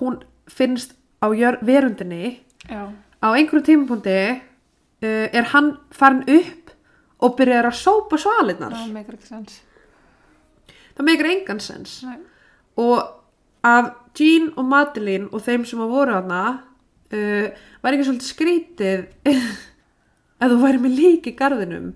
[0.01, 0.17] hún
[0.49, 1.29] finnst á
[1.61, 2.89] verundinni Já.
[3.21, 6.73] Á einhverju tímapunkti uh, er hann farin upp
[7.21, 9.59] og byrjar að sópa svalinnar Það meikar ekki sens.
[10.97, 12.17] það meikir engan sens Nei.
[12.81, 13.01] og
[13.63, 16.41] af Jean og Madeline og þeim sem að voru hana
[17.13, 17.47] uh,
[17.83, 19.05] var ekki svolítið skrítið
[20.41, 21.91] að þú væri með lík í garðinum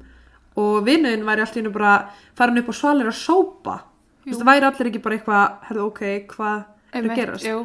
[0.61, 1.95] og vinnuðin væri allt í hennu bara
[2.37, 3.81] farin upp og svalir að sópa
[4.25, 5.99] Þú veist, það væri allir ekki bara eitthvað ok,
[6.31, 6.61] hvað
[6.95, 7.57] er að gerast Jú.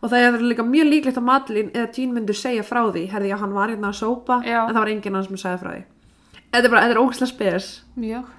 [0.00, 3.28] Og það er líka mjög líklegt að Madeline eða Jean myndu segja frá því herði
[3.32, 4.62] já, hann var hérna að sópa Já.
[4.68, 5.82] en það var enginn hann sem sagði frá því.
[6.50, 7.68] Þetta er bara, þetta er ógæslega spes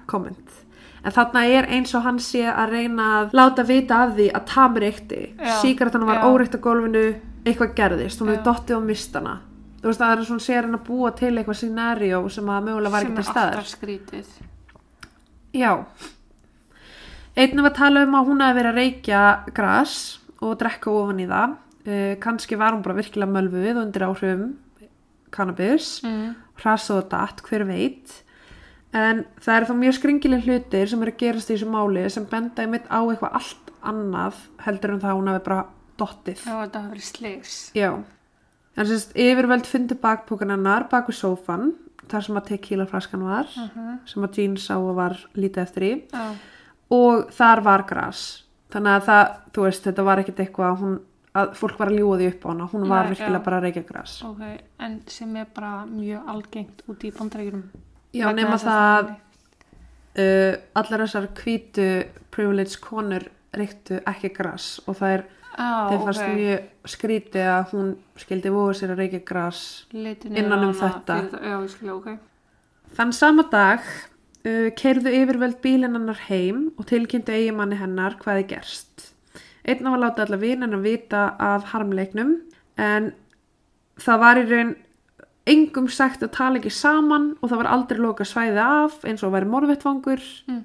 [0.06, 0.58] komment
[1.02, 4.44] en þarna er eins og hann sé að reyna að láta vita af því að
[4.46, 6.26] Tamir Já, síkartan var já.
[6.30, 7.06] óreikt á gólfinu
[7.44, 9.40] eitthvað gerðist, hún hefur dottið og mist hana
[9.82, 12.66] þú veist það er svona sé að reyna að búa til eitthvað scenario sem að
[12.68, 13.56] mögulega var Sem ekki er til staðar.
[13.56, 14.26] alltaf skrítið.
[15.52, 15.72] já.
[17.36, 19.22] Einnum að tala um að hún hafi verið að reykja
[19.56, 19.94] gras
[20.42, 21.56] og drekka ofan í það.
[21.82, 24.52] Uh, kannski var hún bara virkilega mölvuð undir áhrifum
[25.32, 26.34] cannabis Mm.
[26.60, 28.22] hrasa og datt, hver veit.
[28.94, 32.26] En það eru þá mjög skringileg hlutir sem eru að gerast í þessu máli sem
[32.28, 34.34] benda einmitt á eitthvað allt annað
[34.66, 35.62] heldur en það að hún hafi bara
[35.98, 36.42] dottið.
[36.44, 37.54] Já, þetta hafa verið sligs.
[37.74, 37.90] já.
[38.76, 41.72] En sérst yfirvöld fundi bakpókan hennar bak við sófan
[42.08, 45.82] þar sem að tequila flaskan var Uh sem að Jean sá og var lítið eftir
[45.82, 45.92] í.
[46.12, 46.34] Já.
[46.90, 50.94] og þar var gras þannig að það, þú veist, þetta var ekkit eitthvað að hún,
[51.42, 53.44] að fólk var að ljúa því upp á hana hún var Nei, virkilega já.
[53.48, 54.42] bara að reykja gras Ok,
[54.86, 57.62] en sem er bara mjög algengt út í bandrækjunum.
[58.12, 61.86] já, nema það uh, allar þessar hvítu
[62.32, 66.30] privilege konur reyktu ekki gras og það er Á, þeim fannst ok.
[66.32, 69.18] mjög skrítið að hún skildi voru sér að reykja
[69.92, 71.16] niður innan um þetta.
[71.44, 72.08] Já, skilja, ok.
[72.96, 73.84] þann sama dag
[74.46, 79.08] uh, keirðu yfirvöld bílinn hennar heim og tilkynntu eigimanni hennar hvað er gerst.
[79.62, 82.36] Einn af að láta alla vinan að vita af harmleiknum
[82.82, 83.12] en
[84.02, 84.72] það var í raun
[85.46, 89.34] engum sagt að tala ekki saman og það var aldrei loka svæði af eins og
[89.34, 90.64] væri morvettvangur Mm.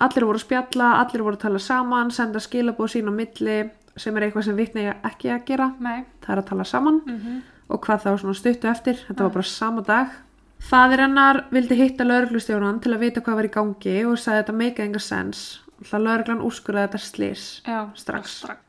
[0.00, 4.16] allir voru að spjalla, allir voru að tala saman senda skilabóð sín á milli sem
[4.16, 5.74] er eitthvað sem vitni ekki að gera.
[5.80, 6.04] Nei.
[6.20, 7.00] það er að tala saman.
[7.06, 10.12] Mm og hvað þá stuttu eftir þetta var bara sama dag
[10.60, 14.56] Fadir hennar vildi hitta lauruglustjóran til að vita hvað var í gangi og sagði þetta
[14.56, 17.42] make enga sens Það lögreglan úrskurði þetta slís.
[17.66, 18.38] Já, Strax.
[18.40, 18.62] strax.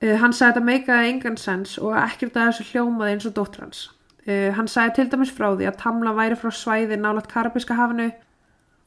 [0.00, 3.66] Uh, hann sagði þetta meikaði engan sens og ekkert að þessu hljómaði eins og dóttur
[3.66, 3.82] hans.
[4.24, 8.06] Uh, hann sagði til dæmis frá því að Tamla væri frá svæði nálægt Karabíska hafinu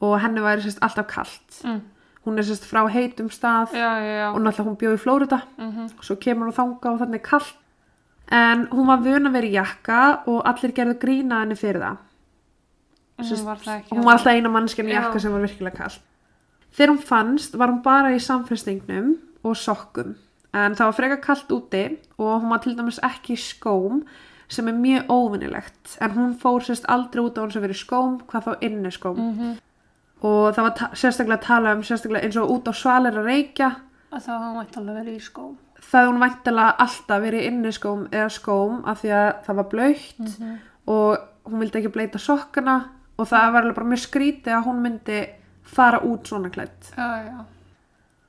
[0.04, 1.60] og henni væri sérst alltaf kalt.
[1.62, 1.84] Mm.
[2.26, 4.28] Hún er sérst frá heitum stað Já, já, já.
[4.34, 5.40] og náttúrulega hún bjóði í Flórida.
[5.62, 5.92] Mhm.
[6.02, 7.54] Svo kemur hún þanga og þannig kalt.
[8.34, 11.98] En hún var vön að vera í jakka og allir gerðu grína henni fyrir það.
[13.20, 13.58] Hún var.
[13.92, 15.98] Hún var alltaf eina mannskjarn í jakka sem var virkilega kall.
[16.74, 20.16] Þegar hún fannst var hún bara í samfestingnum og sokkum.
[20.54, 21.84] En það var frekar kallt úti
[22.18, 24.04] og hún var til dæmis ekki í skóm
[24.50, 25.98] sem er mjög óvinnilegt.
[26.02, 29.18] En hún fór sérst aldrei út á hún sem verið skóm, hvað þá inni skóm.
[29.18, 29.54] Mhm.
[30.24, 33.26] Og það var ta- sérstaklega að tala um sérstaklega eins og út á svalir að
[33.26, 33.76] reykja.
[34.14, 35.56] Að það var væntalega verið í skóm.
[35.82, 40.20] Það hún væntalega alltaf verið inni skóm eða skóm af því að það var blöytt
[40.20, 40.60] Mhm.
[40.88, 42.86] og hún vildi ekki bleita sokkana
[43.24, 45.22] og það var alveg bara mjög skrítið að hún myndi
[45.74, 46.92] fara út svona klætt.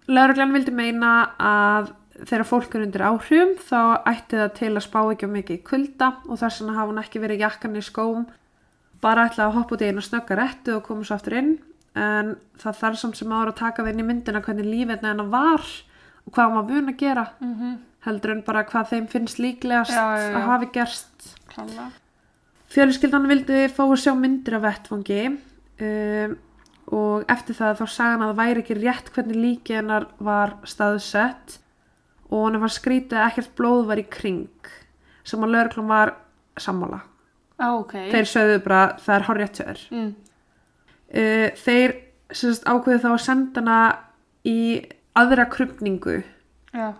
[0.08, 1.92] Lauruglan vildi meina að
[2.28, 5.62] þegar fólk er undir áhrifum þá ætti það til að spá ekki um mikið í
[5.66, 8.26] kulda og þess vegna hafa hún ekki verið jakkan í skóm
[9.04, 11.50] bara ætla að hoppa út í einu snögga réttu og koma svo aftur inn
[11.98, 15.32] en það þarf samt sem ára að taka það inn í myndina hvernig lífið hennar
[15.32, 15.66] var
[16.24, 17.74] og hvað hún var vun að gera Mhm.
[18.06, 20.36] heldur en bara hvað þeim finnst líklegast Já, já, já.
[20.38, 21.90] að hafi gerst Klála.
[22.74, 26.32] Fjölskyldan vildi fá að sjá myndir af vettfangi um,
[26.94, 30.56] og eftir það þá sagði hann að það væri ekki rétt hvernig líki hennar var
[30.68, 31.58] staðsett
[32.30, 34.70] og hann var skrítið að ekkert blóð var í kring
[35.24, 36.16] sem að lögreglum var
[36.60, 37.00] sammála.
[37.54, 37.94] Já, ok.
[38.10, 39.84] Þeir sögðu bara það er horrið tjöður.
[39.94, 40.10] Mm.
[41.14, 41.94] Uh, þeir
[42.34, 43.78] sérst, ákveðu þá að senda hana
[44.48, 44.58] í
[45.14, 46.22] aðra krupningu.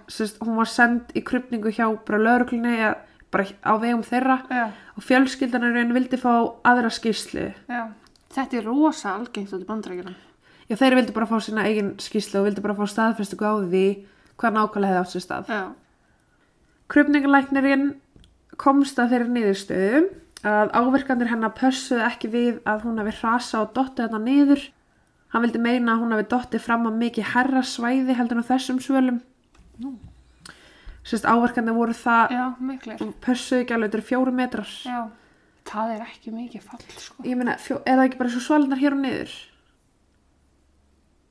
[0.07, 2.95] Sérst, hún var send í krupningu hjá bara lögreglunni eða
[3.35, 4.65] bara á vegum þeirra já,
[4.97, 6.33] og fjölskyldan raun vildi fá
[6.71, 7.83] aðra skýslu já.
[8.35, 10.17] Þetta er rosa algengt út í bandrækjunum.
[10.71, 13.87] já þeir vildi bara fá sína eigin skýslu og vildi bara fá staðfestu á því
[14.41, 15.63] hvað nákvæmlega hefði átt sér stað Já.
[16.91, 17.85] krupningalæknirinn
[18.61, 20.01] komst að þeirri niðurstöðu
[20.45, 24.65] að áverkandir hennar pössuðu ekki við að hún hafi hrasa og dottið þetta niður
[25.35, 28.81] hann vildi meina að hún hafi dottið fram á mikið herra svæði heldur á þessum
[28.85, 29.23] svölum
[29.81, 29.95] Nú.
[31.05, 33.03] Sérst áverkandir voru það Já, miklir.
[33.25, 35.01] pössuðu ekki alveg þetta eru fjóru metrar Já.
[35.65, 37.23] Það er ekki mikið fall, sko.
[37.25, 39.35] ég meina, er það ekki bara svo svalunar hér og niður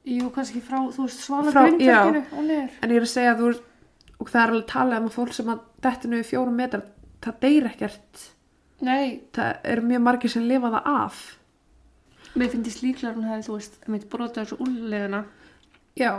[0.03, 2.71] Jú, kannski frá, þú veist, svala Frá- grindverkinu og niður.
[2.83, 3.61] En ég er að segja að þú ert,
[4.19, 6.83] og það er alveg talað um fólk sem að dettinu í fjórum metrar,
[7.23, 8.25] það deyr ekkert.
[8.83, 11.21] Nei, Það eru mjög margir sem lifa það af.
[12.35, 15.23] mér finnst líklega hún hefði, þú veist, mitt brotið þessu úrlegina
[15.95, 16.11] Já.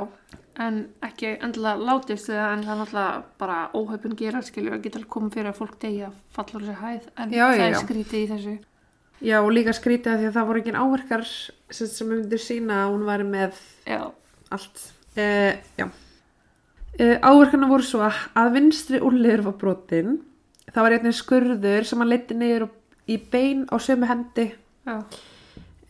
[0.60, 5.00] En ekki endilega látist eða en það er náttúrulega bara óhaupin gera skilur að geta
[5.10, 7.74] komið fyrir að fólk degi að falla úr þessi hæð en Já, já, það er
[7.74, 7.80] já.
[7.82, 8.54] skrítið í þessu
[9.24, 12.78] Já, og líka skrítið að því að það voru ekki áverkar sem, sem myndir sína
[12.84, 14.00] að hún væri með Já,
[14.52, 14.82] allt.
[15.14, 15.86] Uh, já.
[16.94, 20.16] Uh, áverkarna voru svo að, að vinstri úrliður var brotin.
[20.70, 22.66] Það var einnig skurður sem hann leiti niður
[23.10, 24.50] í bein á sömu hendi.
[24.86, 24.98] já,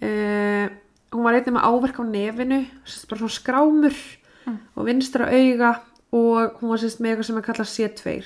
[0.05, 0.67] Uh,
[1.15, 2.57] hún var einnig með áverk á nefinu,
[3.09, 3.95] bara svona skrámur
[4.45, 4.59] Mm.
[4.77, 5.71] og vinstra auga
[6.15, 8.17] og hún var sérst með eitthvað sem er kallað C2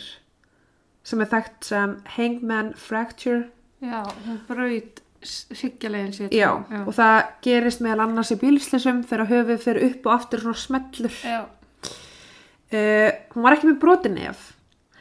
[1.09, 3.45] sem er þekkt sem hangman fracture
[3.81, 6.81] já, hún braut hryggjalegin sér já, já.
[6.85, 11.21] og það gerist meðal annars í bílslesum þegar höfuð fyrir upp og aftur svona smellur
[11.23, 11.41] já.
[11.47, 14.47] uh, hún var ekki með brotin nef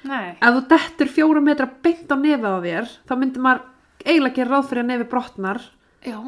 [0.07, 3.65] Nei, ef þú dettur fjóra metra beint á nefið á þér þá myndi maður
[4.05, 5.63] eiginlega gera ráð fyrir að nefi brotnar
[6.05, 6.19] já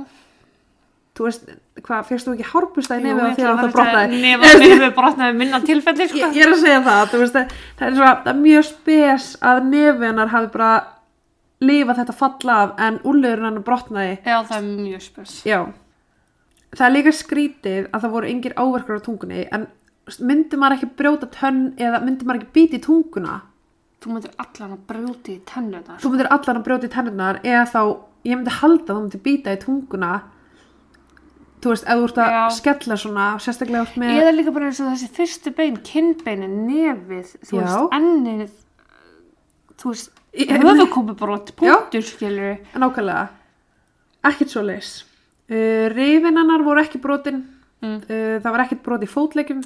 [1.20, 1.50] þú veist,
[1.84, 4.20] hvað, fyrst þú ekki hárbusta í og að það brotnaði?
[4.24, 6.22] Nefn að nefið brotnaði minna tilfelli sko.
[6.22, 9.28] ég, ég er að segja það, þú veist, það, er svona það er mjög spes
[9.50, 10.70] að nefinar hafi bara
[11.60, 14.16] lifað þetta falla af en úrlegurinn hann brotnaði.
[14.24, 15.36] Já, það er mjög spes.
[15.50, 15.60] Já.
[16.72, 19.68] Það er líka skrítið að það voru yngir áverkar á tungunni en
[20.24, 23.42] myndi maður ekki brjóta tönn eða myndi maður ekki býti í tunguna?
[24.00, 27.64] Þú myndir allan að brjóti í tennunar þú myndir allan að brjóta í tennurnar eða
[27.74, 27.82] þá,
[28.30, 30.14] ég myndi halda þú myndi býta í tunguna
[31.60, 32.44] þú veist, ef þú ert að Já.
[32.60, 37.36] skella svona sérstaklega út með Eða líka bara eins og þessi fyrstu bein, kinnbeinin, nefið,
[37.50, 37.66] þú Já.
[37.66, 38.56] veist, ennið,
[39.80, 43.30] þú veist, Í- höfukomubrot, punktur, skilur nákvæmlega.
[44.30, 44.92] Ekkert svo leis
[45.50, 47.44] uh, rifinannar voru ekki brotin.
[47.80, 48.00] Mm.
[48.04, 49.64] uh, það var ekkert brot í fótleikjum.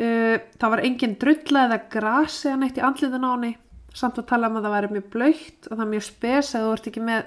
[0.00, 3.52] Uh, það var engin drulla eða grasi eða neitt í andliðun á henni.
[3.92, 6.64] Samt að tala um að það væri mjög blöytt og það er mjög spes eða
[6.64, 7.26] þú ert ekki með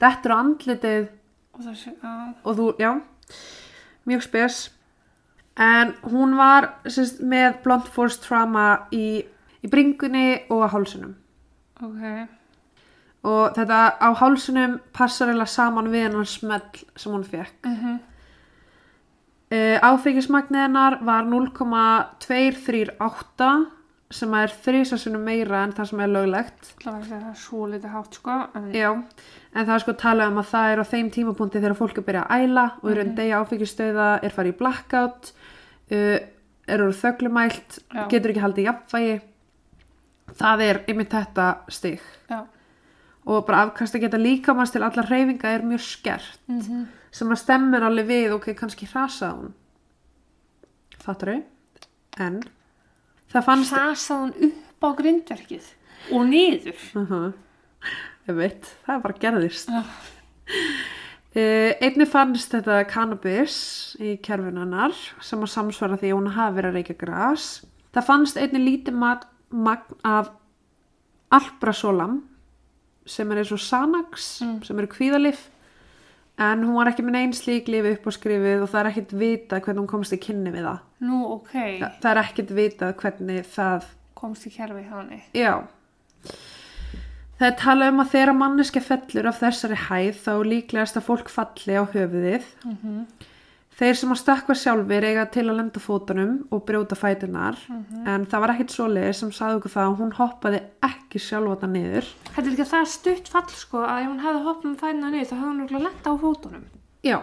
[0.00, 1.10] dettur á andlitið
[1.54, 2.14] Og þessi, já,
[2.44, 2.90] og þú, já.
[4.04, 4.56] Mjög spes.
[5.54, 9.22] En hún var sérst, með blunt force trauma í,
[9.62, 11.14] í bringunni og á hálsunum
[11.82, 12.02] ok,
[13.30, 17.94] og þetta á hálsunum passar eiginlega saman við hennar smell sem hún fekk mhm,
[19.54, 23.48] Uh, áfengismagnið hennar var 0,238
[24.10, 26.60] sem er þrísasunum meira en það sem er löglegt.
[26.80, 28.34] Það var að segja það svo litið hátt sko.
[28.56, 28.90] En, Já,
[29.54, 32.06] en það er sko talað um að það er á þeim tímapunkti þegar fólk er
[32.08, 35.30] byrjað að æla og eru en degja áfengistöða, er farið í blackout,
[35.94, 36.18] uh,
[36.66, 38.02] eru þöglumælt, Já.
[38.10, 39.14] getur ekki haldið jafnvægi.
[40.34, 42.00] Það er einmitt þetta stig.
[42.30, 42.42] já.
[43.24, 46.38] Og bara afkast að geta líkamast til allar hreyfinga er mjög skert.
[46.48, 49.52] Mm sem að stemmir alveg við ok, kannski hrasa hún
[51.04, 52.40] fattar þau en
[53.32, 55.70] það fannst Hrasað hún upp á grindverkið
[56.14, 56.84] og niður.
[56.98, 57.34] uh ég
[58.32, 59.84] veit, það bara gerðist uh,
[61.84, 63.56] einni fannst þetta cannabis
[64.00, 67.48] í kerfinannar sem að samsvara því að hún hafi verið að reykja gras
[67.94, 70.30] það fannst einni lítið magn af
[71.34, 72.22] alprasolam
[73.06, 74.62] sem er eins og Xanax Mm.
[74.64, 75.42] sem eru kvíðalif
[76.40, 79.12] en hún var ekki með neinn slík lifi upp á skrifið og það er ekkert
[79.20, 81.52] vitað hvernig hún komst í kynni við það Nú, ok.
[81.52, 83.84] Þa, það er ekkert vitað hvernig það
[84.14, 85.20] Komst í kerfi hjá henni.
[85.36, 85.52] já
[87.44, 91.30] það er talað um að þegar manneska fellur af þessari hæð þá líklegast að fólk
[91.32, 92.50] falli á höfuðið.
[92.64, 93.06] Mm
[93.74, 97.58] þeir sem að stökkva sjálfur eiga til að lenda fótunum og brjóta fætunar
[98.06, 102.10] en það var ekkert svoleiðis sem sagði okkur það að hún hoppaði ekki sjálfvata niður.
[102.28, 105.30] Þetta er ekki það stutt fall sko að ef hún hefði hoppað með fæna niður
[105.30, 106.68] þá hefði hún örugglega lent á fótunum.
[107.02, 107.18] já,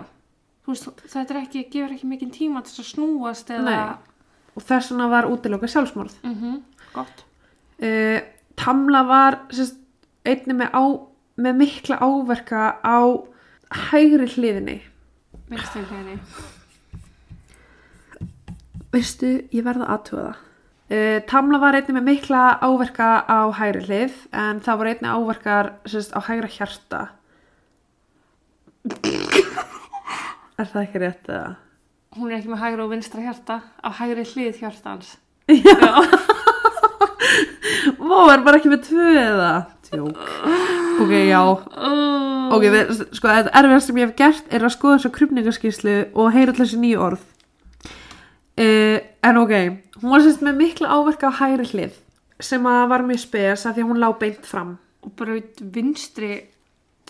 [0.62, 3.72] Þú veist, þetta ekki, gefur ekki mikinn tíma til þess að snúast eða...
[3.72, 4.10] Nei.
[4.52, 6.20] og þess vegna var útiloka sjálfsmorð.
[6.28, 6.60] Mm
[6.92, 7.24] Gott.
[7.80, 8.20] uh,
[8.60, 9.81] Tamla var sérst,
[10.28, 10.84] einni með, á,
[11.42, 13.00] með mikla áverka á
[13.90, 14.80] hægri hliðinni
[15.52, 16.20] Vinstri hliðinni.
[18.92, 20.30] veistu, ég verða það
[20.92, 25.74] uh, Tamla var einni með mikla áverka á hægri hlið en það voru einni áverkar
[25.88, 27.02] sérst, á hægra hjarta
[30.62, 31.52] Er það ekki rétt eða?
[32.18, 35.16] Hún er ekki með hægra og vinstra hjarta á hægri hlið hjartans.
[38.02, 39.52] Vá, er bara ekki með tvö eða?
[39.92, 40.18] Tjók
[41.02, 41.42] Ok, já.
[42.52, 46.34] Ok, við, sko, þetta erfiðast sem ég hef gert er að skoða þessa krupningaskíslu og
[46.36, 47.24] heyra allir þessi nýju orð.
[48.60, 49.54] Uh, en ok,
[50.02, 51.96] hún var sérst með mikla áverka á hægri hlið
[52.42, 54.76] sem að var mjög spes að því að hún lá beint fram.
[55.02, 56.34] Og braut vinstri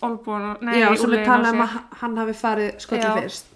[0.05, 3.13] olbúan, nei, Já, sem við úlnliðina tala um á að hann hafi farið skotti Já.
[3.17, 3.50] fyrst.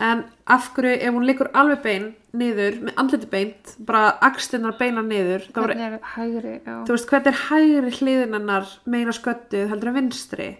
[0.00, 5.02] En af hverju, ef hún liggur alveg bein niður, með andliti beint, bara axtinnar beina
[5.04, 6.54] niður, Hvernig er hægri,
[6.88, 10.50] veist, hvernig er hægri hliðinannar meira sköttuð heldur en vinstri?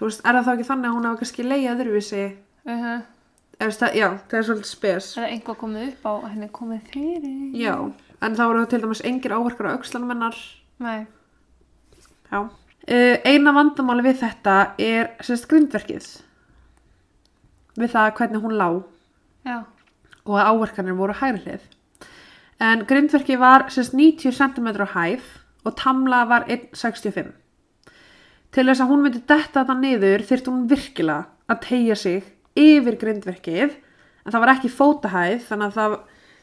[0.00, 2.22] Veist, er það þá ekki þannig að hún hafa kannski leiðið öðruvísi?
[2.64, 3.02] Uh -huh.
[3.60, 5.16] Það, já, það er svolítið spes.
[5.16, 7.60] Er það einhvað komið upp á henni komið fyrir?
[7.60, 10.36] Já, en þá voru til dæmis engir áverkar á aukslanum hennar.
[10.78, 11.06] Nei.
[12.32, 12.48] Já.
[12.88, 16.08] Uh, eina vandamáli við þetta er sérst grindverkið.
[17.78, 18.68] Við það hvernig hún lá
[19.46, 19.58] Já.
[20.26, 21.68] og að áverkanir voru hægri hlið.
[22.60, 25.28] En grindverkið var sérst 90 cm á hæð
[25.64, 27.30] og tamla var 1,65.
[28.50, 32.24] Til þess að hún myndi detta þetta niður þyrfti hún virkilega að tegja sig
[32.58, 33.76] yfir grindverkið
[34.24, 35.94] en það var ekki fótahæð þannig að það,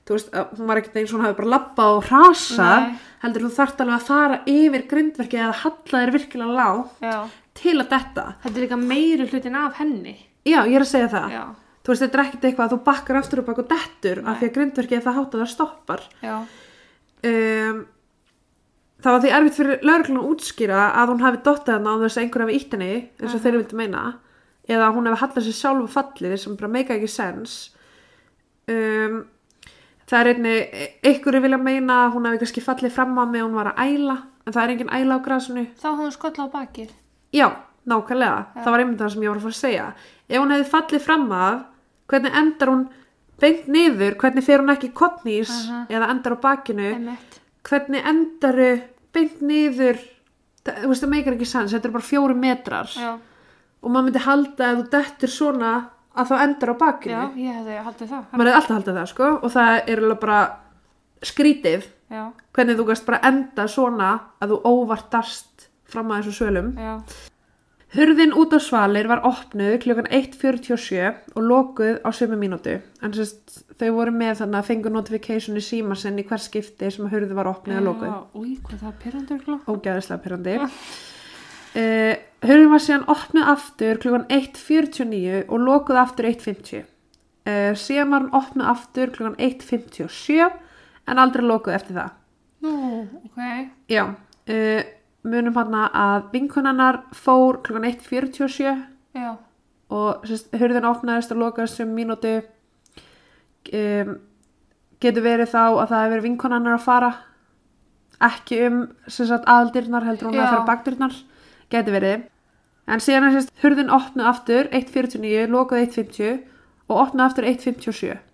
[0.08, 2.96] þú veist, hún var ekkert eins og hún hafi bara lappað og hrasað Nei.
[3.26, 7.18] heldur þú þarft alveg að fara yfir grindverkið eða halla þér virkilega lág Já.
[7.60, 8.26] til að detta.
[8.44, 10.16] Þetta er líka meiri hlutin af henni.
[10.48, 11.36] Já, ég er að segja það.
[11.36, 11.44] Já.
[11.88, 14.40] Þú veist, þetta er ekkert eitthvað að þú bakkar aftur og bak og dettur af
[14.40, 16.02] því að grindverkið er það hátt að það stoppar.
[16.20, 16.34] Já.
[17.28, 17.78] Um,
[19.04, 22.18] það var því erfitt fyrir lauruglun að útskýra að hún hafi dottið þarna á þess
[22.18, 22.90] að einhver hafi ítt henni,
[23.22, 24.04] eins og þeir vildi meina,
[24.68, 27.56] eða að hún hefði hallað sér sjálf og fallið sem bara meika ekki sens.
[28.68, 29.22] Um,
[30.12, 30.56] það er einni,
[31.08, 33.82] einhverju vilja meina að hún hafi kannski fallið fram á mig og hún var að
[33.86, 35.66] æla, en það er engin æla á grasinu.
[35.80, 36.92] Þá hún skolla á bakið.
[37.36, 37.48] Já,
[37.88, 38.44] nákvæmlega.
[38.60, 39.88] Það var einmitt það sem ég var að fara að segja.
[40.28, 41.62] Ef hún hefði fallið fram af,
[42.12, 42.86] hvernig endar hún
[43.40, 45.86] beint niður, hvernig fer hún ekki kottnís Aha.
[45.94, 47.40] eða endar á bakinu, Emmett.
[47.68, 48.58] hvernig endar
[49.14, 50.00] beint niður,
[50.66, 53.14] það, þú veist það meikar ekki sens, þetta er bara fjóri metrar Já.
[53.82, 55.72] og maður myndi halda að þú dettur svona
[56.18, 57.14] að þá endar á bakinu.
[57.14, 58.24] Já, ég hefði haldið það.
[58.34, 60.40] Maður hefði alltaf haldið það sko og það er alveg bara
[61.28, 62.24] skrítið Já.
[62.58, 64.10] hvernig þú gast bara enda svona
[64.42, 66.72] að þú óvartast fram að þessu sölum.
[66.78, 66.96] Já.
[67.96, 72.82] Hurðin út á svalir var opnuð klukkan 1.47 og lokuð á sömu mínútu.
[73.00, 76.90] En sérst, þau voru með þannig að fengu notification í síma sinn í hver skipti
[76.92, 78.10] sem hurði var opnuð og lokuð.
[78.12, 78.42] Já.
[78.42, 79.56] Új, hvað það pyrrandur gló.
[79.72, 80.58] Ógæðislega pyrrandi.
[81.78, 82.14] Uh,
[82.44, 86.84] hurðin var síðan opnuð aftur klukkan 1.49 og lokuð aftur 1.50.
[87.48, 90.44] Uh, síðan var hann opnuð aftur klukkan 1.57
[91.08, 92.14] en aldrei lokuð eftir það.
[92.68, 92.76] Nú,
[93.30, 93.42] ok.
[93.88, 94.82] Já, uh,
[95.32, 98.64] munum hann að vinkunannar fór klukkan 1.47
[99.18, 99.36] Já.
[99.90, 102.42] og sérst, hurðin opnaðist og lokaðist sem mínútu.
[103.68, 104.18] Um,
[105.04, 107.12] getur verið þá að það hefur verið vinkonannar að fara?
[108.28, 110.46] Ekki um aðaldirnar heldur hún Já.
[110.46, 111.18] að fara bakdirnar
[111.70, 112.28] getur verið.
[112.88, 116.40] En síðan er sérst hurðin opnuð aftur 1.49, lokað 1.50
[116.88, 118.27] og opnuð aftur 1.57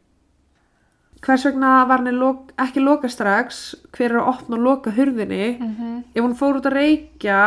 [1.24, 3.61] hvers vegna var henni lok, ekki loka strax?
[3.95, 5.59] Hver er að opna og loka hurðinni?
[5.59, 6.03] Mhm.
[6.15, 7.39] ef hún fór út að reykja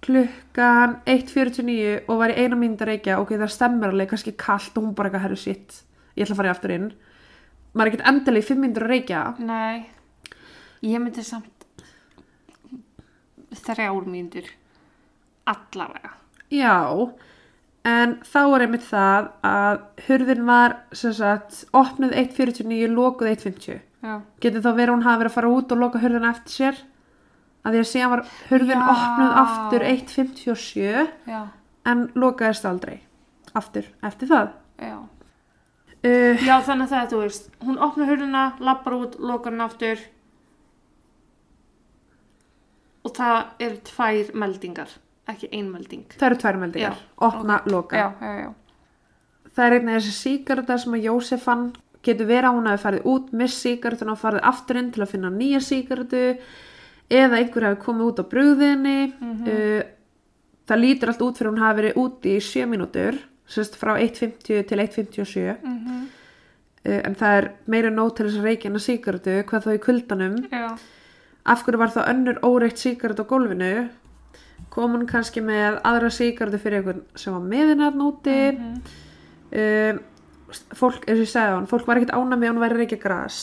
[0.00, 4.76] klukkan 1.49 og var í eina mínúti að reykja ok, það stemmir alveg, kannski kalt
[4.78, 5.82] og hún bara eitthvað herru sitt,
[6.16, 6.92] ég ætla að fara í aftur inn.
[7.74, 9.20] Maður er ekkert endilega í 5 mínútur að reykja.
[9.38, 9.86] Nei,
[10.82, 11.66] ég myndi samt
[13.60, 14.48] þrjár mínútur
[15.46, 16.14] allavega.
[16.50, 16.74] já,
[17.88, 24.14] en þá er einmitt það að hurðin var sem sagt, opnuð 1.49 lokuð 1.50 Já.
[24.40, 26.82] getur þá verið hún hafi verið að fara út og loka hurðina eftir sér
[27.64, 28.90] að því að síðan var hurðin Já.
[28.94, 31.40] opnuð aftur 1.57 Já,
[31.92, 32.98] en lokaðist aldrei
[33.56, 34.96] aftur eftir það já.
[35.00, 40.04] uh, Já, þannig að það, þú veist, hún opnar hurðina, lappar út, lokar hann aftur
[43.04, 44.90] og það eru tvær meldingar,
[45.34, 46.06] ekki ein melding.
[46.16, 47.96] það eru tvær meldingar, Já, opna, loka.
[47.96, 48.50] Já, já, já.
[49.54, 51.70] það er einnig þessi síkarta sem að Jósef fann
[52.02, 55.10] getur verið að hún hafi farið út með síkartun og farið aftur inn til að
[55.14, 56.20] finna nýja síkartu
[57.10, 58.98] eða einhver hafi komið út á brugðinni.
[59.20, 59.82] Uh,
[60.70, 63.18] það lítur allt út fyrir hún hafi verið úti í 7 mínútur
[63.50, 66.06] sérst frá 1.50 til 1.57 Mm
[66.86, 69.80] uh, en það er meira nóg til þess að reykja hennar síkartu hvað þá í
[69.84, 70.36] kuldanum.
[70.48, 70.68] Já,
[71.44, 73.72] af hverju var þá önnur óreikt síkartu á gólfinu
[74.70, 80.00] kom hún kannski með aðra síkartu fyrir einhvern sem var með hennar núti um,
[80.50, 82.80] fólk, eins og ég sagði á hann fólk var ekkert ána með að hún væri
[82.80, 83.40] reykja gras.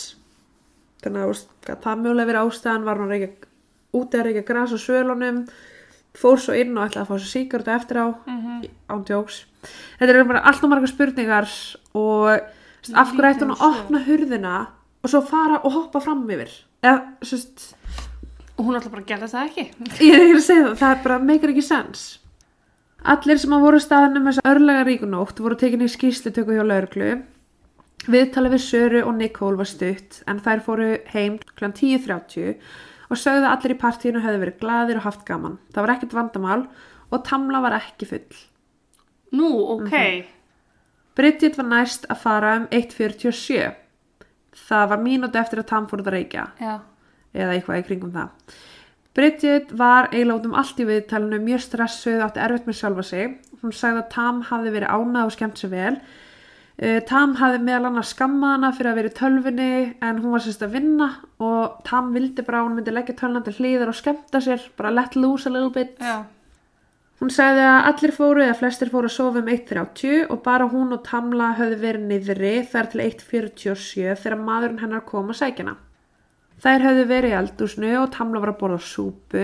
[1.03, 3.33] Þannig að það mjögulega verið ástæðan var hún reykja
[3.97, 5.43] úti að reykja gras á svölunum
[6.17, 8.07] fór svo inn og ætlaði að fá sér síkartu eftir á
[8.89, 9.43] án tjóks
[9.99, 11.49] þetta eru bara alltaf margar spurningar
[11.97, 14.55] og af hverju ætti hún að opna hurðina
[15.03, 16.51] og svo fara og hoppa fram yfir?
[16.83, 17.39] Eða, svo
[18.57, 19.65] og hún ætla bara að gera það ekki.
[20.09, 22.05] Ég er að segja það, það er bara meikar ekki sens.
[23.07, 26.63] Allir sem að voru á staðnum þess að örlega ríkunótt voru tekinni í skýslutöku hjá
[26.65, 27.11] lauruglu.
[28.07, 31.69] Viðtalið við Söru og Nicole var stutt en þær fóru heim kl.
[31.69, 32.55] 10.30
[33.07, 35.57] og sögðu að allir í partíinu hefði verið glaðir og haft gaman.
[35.73, 36.61] Það var ekkert vandamál
[37.11, 38.41] og Tamla var ekki full.
[39.37, 39.93] Nú, ok.
[41.17, 43.71] Bridget var næst að fara um 1.47.
[44.67, 46.45] Það var mínúti eftir að Tam fór út að reykja.
[46.61, 46.75] Já,
[47.37, 48.55] eða eitthvað í kringum það.
[49.17, 53.35] Bridget var eiginlega út um allt í viðtalinu mjög stressuð, átti erfitt með sjálfa sig.
[53.63, 55.95] Hún sagði að Tam hafði verið ánað og skemmt sér vel.
[56.77, 59.69] Uh, Tam hafði meðal annars skammað hana fyrir að vera í tölvunni
[60.05, 61.07] en hún var sérst að vinna
[61.41, 64.93] og Tam vildi bara að hún myndi leggja tölvuna til hlýðar og skemmta sér, bara
[64.93, 65.97] let loose a little bit.
[65.97, 66.21] já,
[67.17, 70.93] Hún sagði að allir fóru eða flestir fóru að sofa um 1.30 og bara hún
[70.93, 75.73] og Tamla höfðu verið niðri þar til 1.47 þegar maðurinn hennar kom að sækjana.
[76.63, 79.43] Þær höfðu verið í eldúsnu og Tamla var að borða súpu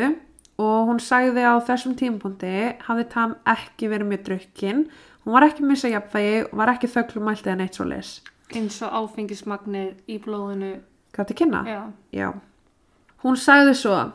[0.63, 2.53] og hún sagði að á þessum tímapunkti
[2.87, 4.79] hafði Tam ekki verið mjög drukkin.
[5.23, 8.21] Hún var ekki missa jafnvægi og var ekki þöglumælt eða neitt svo leis.
[8.53, 10.73] eins og áfengismagnið í blóðinu.
[11.13, 11.63] Til kynna?
[11.65, 11.81] Já,
[12.13, 12.33] Já.
[13.23, 14.11] Hún sagði svo,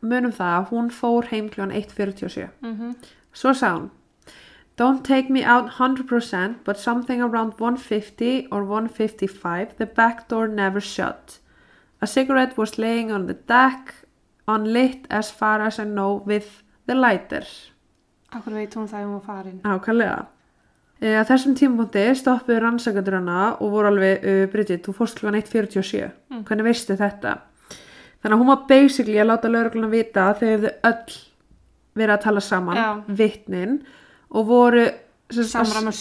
[0.00, 2.48] munum það, hún fór heim kljóðan 1.47.
[2.62, 2.94] mhm,
[3.32, 3.90] Svo sagði hún
[4.76, 10.80] Don't take me out 100% but something around 150 or 155 the back door never
[10.80, 11.38] shut.
[12.00, 13.94] A cigarette was laying on the deck
[14.48, 17.44] unlit as far as I know with the lighter.
[18.30, 19.60] akkur veit hún það um að farin.
[19.66, 20.18] Ákallega.
[21.00, 25.40] E, að þessum tímapunkti stoppuðu rannsakandur hana og voru alveg, uh, Bridget, þú fórst klukkan
[25.40, 26.10] 1.47.
[26.46, 27.38] Hvernig veistu þetta?
[28.20, 31.16] Þannig að hún var basically að láta laurugluna vita að þau hefðu öll
[32.00, 32.88] verið að tala saman, Já.
[33.20, 33.78] vitnin,
[34.30, 34.84] og voru
[35.30, 35.92] samræma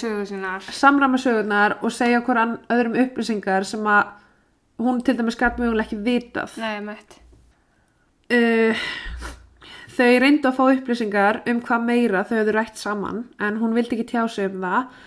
[1.22, 4.12] sögurnar og segja hverjan öðrum upplýsingar sem að
[4.80, 6.56] hún til dæmis gæt mögulega ekki vitað.
[6.58, 6.98] Nei.
[8.30, 8.90] Uh,
[9.98, 13.98] þau reyndu að fá upplýsingar um hvað meira þau hefðu rætt saman en hún vildi
[13.98, 15.00] ekki tjá sig um það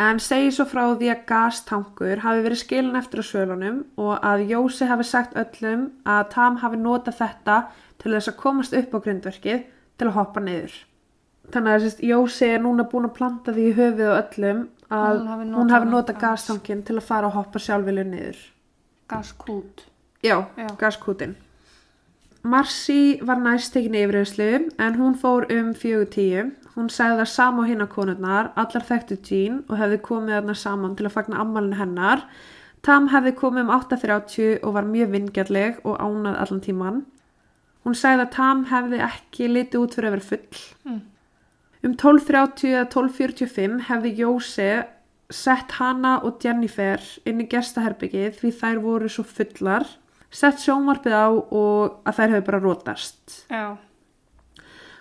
[0.00, 4.46] en segi svo frá því að gastankur hafi verið skilin eftir á svölunum og að
[4.48, 7.58] Jósi hafi sagt öllum að Tam hafi notað þetta
[8.00, 9.66] til þess að komast upp á grindverkið
[10.00, 10.72] til að hoppa niður.
[11.50, 15.20] Þannig að sérst, Jósi er núna búin að planta því í höfuð á öllum að
[15.58, 16.20] Hún hafi gas.
[16.22, 18.40] gastankin til að fara og hoppa sjálfvilju niður.
[19.10, 19.86] Gaskút.
[20.22, 20.66] Já, Já.
[20.78, 21.34] gaskútin.
[22.42, 26.54] Marcy var næst tekin yfirheyslu en hún fór um 4.10.
[26.76, 30.54] Hún sagði það sama á hinn á konurnar, allar þekktu Jean og hefði komið þarna
[30.56, 32.22] saman til að fagna ammálinu hennar.
[32.82, 37.02] Tam hefði komið um 8.30 og var mjög vingjalleg og ánað allan tíman.
[37.84, 40.62] Hún sagði að Tam hefði ekki litið út fyrir að vera full.
[40.88, 41.00] Mm.
[41.84, 44.70] Um 12.30 eða 12.45 hefði Jósi
[45.30, 49.86] sett hana og Jennifer inn í gestaherbyggið því þær voru svo fullar,
[50.30, 53.38] sett sjónvarpið á og að þær hefur bara rótast.
[53.50, 53.78] Já.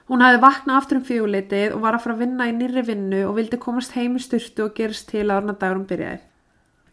[0.10, 3.20] Hún hafði vaknað aftur um fjöguleitið og var að fara að vinna í nýri vinnu
[3.28, 6.24] og vildi komast heim í styrtu og gerist til að orna dagurum byrjaði.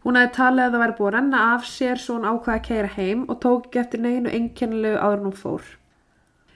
[0.05, 2.67] Hún hafði talið að það væri búið að renna af sér svo hún ákvaði að
[2.67, 5.65] keira heim og tók ekki eftir neginu einkennilegu áður hún fór.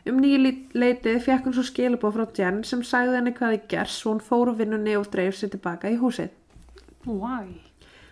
[0.05, 3.97] Um nýju leitið fekk hún svo skilabóð frá Jen sem sagði henni hvað þið gerst
[3.97, 6.31] svo hún fór úr vinnunni og dreif sér tilbaka í húsið.
[7.05, 7.45] Why?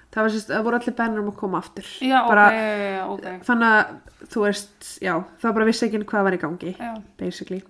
[0.10, 1.90] Það, var, það voru allir bennur um að koma aftur.
[2.02, 3.28] Já, Bara- ok, já, já, ok.
[3.46, 6.74] Þannig að þú veist, já, það bara vissi ekki hvað var í gangi.
[6.80, 6.94] Já.
[7.20, 7.62] basically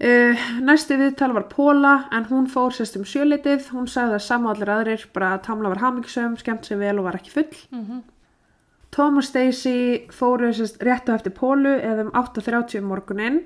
[0.00, 4.50] uh, næsti viðtal var Póla en hún fór sérst um sjöleitið hún sagði að sama
[4.50, 7.48] og allir aðrir bara að Tamla var hamingisum, skemmt sér vel og var ekki full
[7.72, 8.04] Mm
[8.96, 13.42] Tom og Stacey fóru sérst réttu eftir Pólu eða um 8.30 um morgunin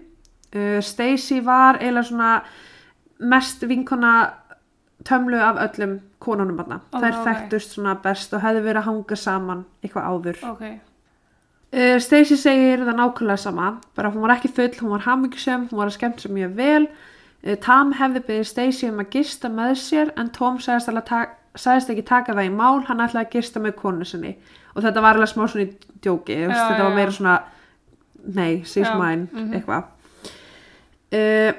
[0.54, 2.28] uh, Stacey var eiginlega svona
[3.18, 4.12] mest vinkona
[5.04, 7.26] tömlu af öllum konunum barna Ó, þær ok.
[7.26, 10.64] þekktust svona best og hefðu verið að hanga saman eitthvað áður Ok.
[11.70, 15.78] Uh, Stacey segir það nákvæmlega sama bara hún var ekki full, hún var hamingjusum hún
[15.78, 19.76] var að skemmt sér mjög vel uh, Tam hefði byrðið Stacey um að gista með
[19.78, 23.32] sér en Tom sagðist, alveg ta- sagðist ekki taka það í mál hann ætlaði að
[23.38, 24.34] gista með konu sinni
[24.74, 25.70] og þetta var alveg smá svona í
[26.02, 27.38] djóki Já, þetta já, var meira svona
[28.26, 29.54] nei, she's Já, mine, mhm.
[29.56, 29.82] eitthvað
[31.14, 31.52] uh,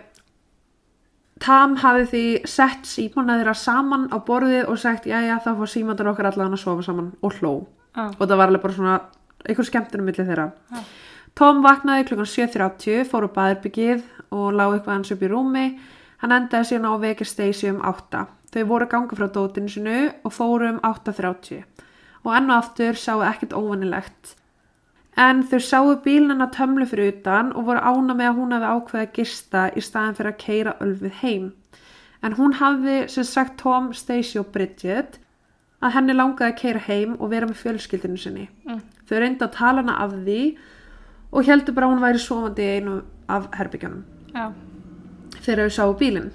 [1.42, 6.12] Tam hafði því sett símana þeirra saman á borðið og sagt jæja þá fór símandur
[6.12, 7.54] okkar allan að sofa saman og hló.
[7.92, 8.06] Já.
[8.08, 9.00] og það var alveg bara svona
[9.44, 10.52] einhver skemmtunum milli þeirra.
[10.72, 10.84] Já.
[11.36, 15.66] Tom vaknaði klukkan 7.30 fór á baðurbyggið og lá eitthvað hans upp í rúmi.
[16.22, 19.72] Hann endaði síðan á að vekja Stacey um 8 þau voru að ganga frá dótinu
[19.72, 21.64] sinu og fóru um 8.30
[22.22, 24.36] og enn og aftur sáu ekkert óvanilegt
[25.22, 28.70] en þau sáu bílinn að tömlu fyrir utan og voru ána með að hún hefði
[28.76, 31.50] ákveðið að gista í staðin fyrir að keira ölfið heim.
[32.22, 35.20] En hún hafði sem sagt Tom, Stacey og Bridget
[35.82, 38.48] að henni langaði að keira heim og vera með fjölskyldinu sinni.
[38.68, 38.82] Mm.
[39.10, 40.42] þau reyndu að tala hana af því
[41.32, 42.98] og heldur bara að hún væri sofandi í einu
[43.32, 44.04] af herbyggjunum
[44.36, 44.46] Já.
[45.40, 46.30] þegar þau sáu bílinn.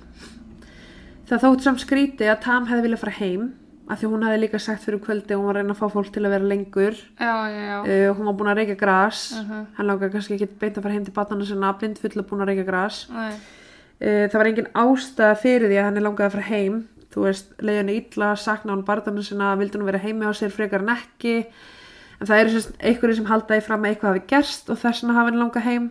[1.27, 3.47] Það þótt samt skríti að Tam hefði viljað fara heim
[3.87, 5.93] af því hún hefði líka sagt fyrir kvöldi að hún var að reyna að fá
[5.95, 6.97] fólk til að vera lengur.
[7.21, 7.77] Já, já, já.
[7.85, 9.21] uh, hún var búin að reykja gras.
[9.39, 9.63] Mhm.
[9.77, 12.51] hann langaði kannski ekki beint að fara heim til batana sinna blindfull og búin að
[12.51, 12.99] reykja gras.
[13.15, 13.33] Nei.
[14.03, 16.83] uh, það var engin ástæða fyrir því að henni langaði að fara heim.
[17.15, 20.51] Þú veist, leiði henni illa, sakna hann barðana sinna, vildi hún vera heimi á sér
[20.51, 21.47] frekar en ekki.
[22.21, 25.05] En það eru sérst einhverju sem halda í fram að eitthvað hafi gerst og þess
[25.05, 25.91] vegna hafi henni langað heim.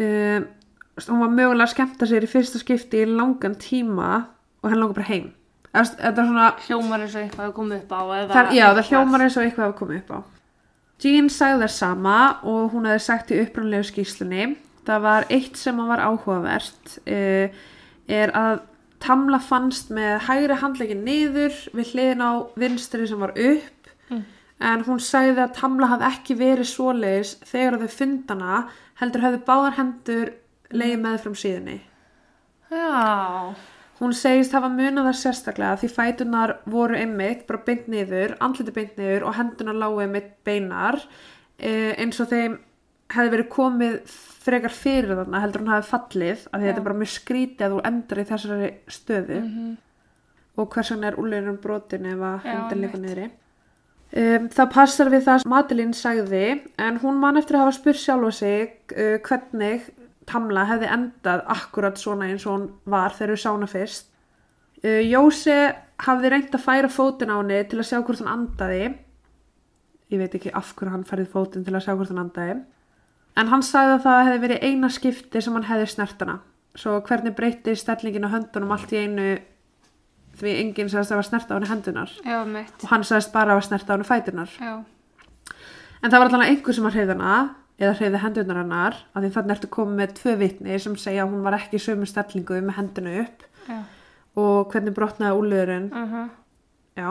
[0.00, 0.40] Uh,
[1.04, 4.26] hún var mögulega að skemmta sér í fyrsta skipti í langan tíma
[4.62, 5.35] og henni langar bara heim
[5.76, 8.28] þetta er svona Hljómar eins og eitthvað að koma upp á eða...
[8.32, 10.18] það, já, það hljómar eins og eitthvað hafa komið upp á.
[11.02, 14.46] Jean sagði það sama og hún hefði sagt í upprannlegu skýslunni
[14.86, 17.60] það var eitt sem var áhugavert uh,
[18.06, 18.64] er að
[19.02, 23.90] Tamla fannst með hægri handlegin niður við hliðin á vinstri sem var upp.
[24.08, 24.22] Mm.
[24.62, 28.58] en hún sagði að Tamla hafði ekki verið svoleiðis þegar þau fundana
[29.00, 30.30] heldur hefði báðar hendur
[30.72, 31.78] leiði með frá síðunni.
[32.70, 33.52] Já.
[33.96, 38.98] Hún segist hafa munað það sérstaklega því fætunar voru einmitt bara beint niður, andliti beint
[39.00, 41.00] niður og hendunar lágu einmitt beinar
[41.56, 42.58] eh, eins og þeim
[43.14, 43.96] hefði verið komið
[44.46, 47.74] frekar fyrir þarna heldur hún hafi fallið af því þetta er bara mjög skrítið að
[47.74, 49.74] þú endur í þessari stöðu Mm
[50.56, 53.10] og hvers vegna er úrleginum brotin ef að Já, hendin líka einmitt.
[53.10, 53.26] niðri.
[54.16, 56.42] Um, það passar við það sem Madeline sagði
[56.86, 59.88] en hún man eftir að hafa spurt sjálfa sig uh, hvernig
[60.26, 64.08] Tamla hefði endað akkurat svona eins og hún var þegar við sána fyrst.
[64.82, 65.56] Uh, Jósi
[66.06, 68.88] hafði reynt að færa fótinn á henni til að sjá hvort hann andaði.
[70.12, 72.58] Ég veit ekki af hverju hann færði fótinn til að sjá hvort hann andaði.
[73.36, 76.38] En hann sagði að það hefði verið eina skipti sem hann hefði snert hana.
[76.76, 79.28] Svo hvernig breytti stellingin á höndunum allt í einu
[80.36, 82.12] því enginn sagðist að var snert á henni hendunar.
[82.24, 82.74] Já, mitt.
[82.82, 84.56] Og hann sagðist bara að var snert á henni fætunar.
[84.60, 84.74] Já.
[86.02, 87.36] En það var allan einhver sem var hreyð hana
[87.76, 91.34] eða hreyði hendunar hennar af því þannig ertu komið með tvö vitni sem segja að
[91.34, 93.78] hún var ekki í sömu stellingu með hendinu upp Já.
[94.40, 96.28] og hvernig brotnaði úlöðurinn Uh
[96.96, 97.10] já.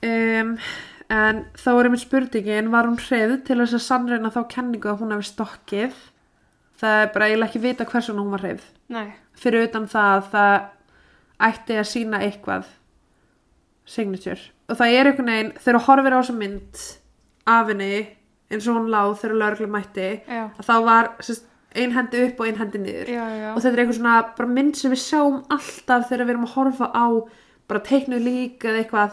[0.00, 0.54] Um,
[1.12, 5.02] en þá er einmitt spurningin var hún hreyð til þess að sannreina þá kenningu að
[5.02, 5.98] hún hefði stokkið?
[6.80, 9.10] Það er bara eiginlega ekki vita hversu hún var hreyð Nei.
[9.36, 10.54] fyrir utan það að það
[11.50, 12.70] ætti að sína eitthvað.
[13.84, 14.40] Signature.
[14.70, 16.82] Og það er einhvern veginn þegar horfir á þessa mynd
[17.50, 17.92] af henni
[18.50, 20.42] eins og hún láð þegar lögreglu mætti Já.
[20.50, 21.46] að þá var sérst,
[21.78, 23.12] ein hendi upp og ein hendi niður.
[23.14, 23.50] Já, já.
[23.54, 26.88] og þetta er eitthvað svona mynd sem við sjáum alltaf þegar við erum að horfa
[26.90, 27.06] á
[27.70, 29.12] bara teiknuð lík eða eitthvað.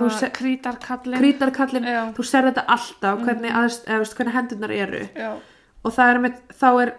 [0.00, 1.20] Veist, krítarkallin.
[1.22, 5.04] krítarkallin, þú ser þetta alltaf hvernig, aðst, eða, veist, hvernig hendurnar eru.
[5.84, 6.92] Og er með, þá er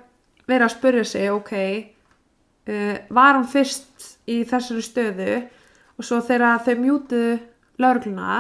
[0.46, 1.54] verið að spyrja sig ok
[2.70, 5.36] uh, var hún fyrst í þessari stöðu?
[5.96, 7.36] Og svo þegar þau mjútuðu
[7.78, 8.36] laurugluna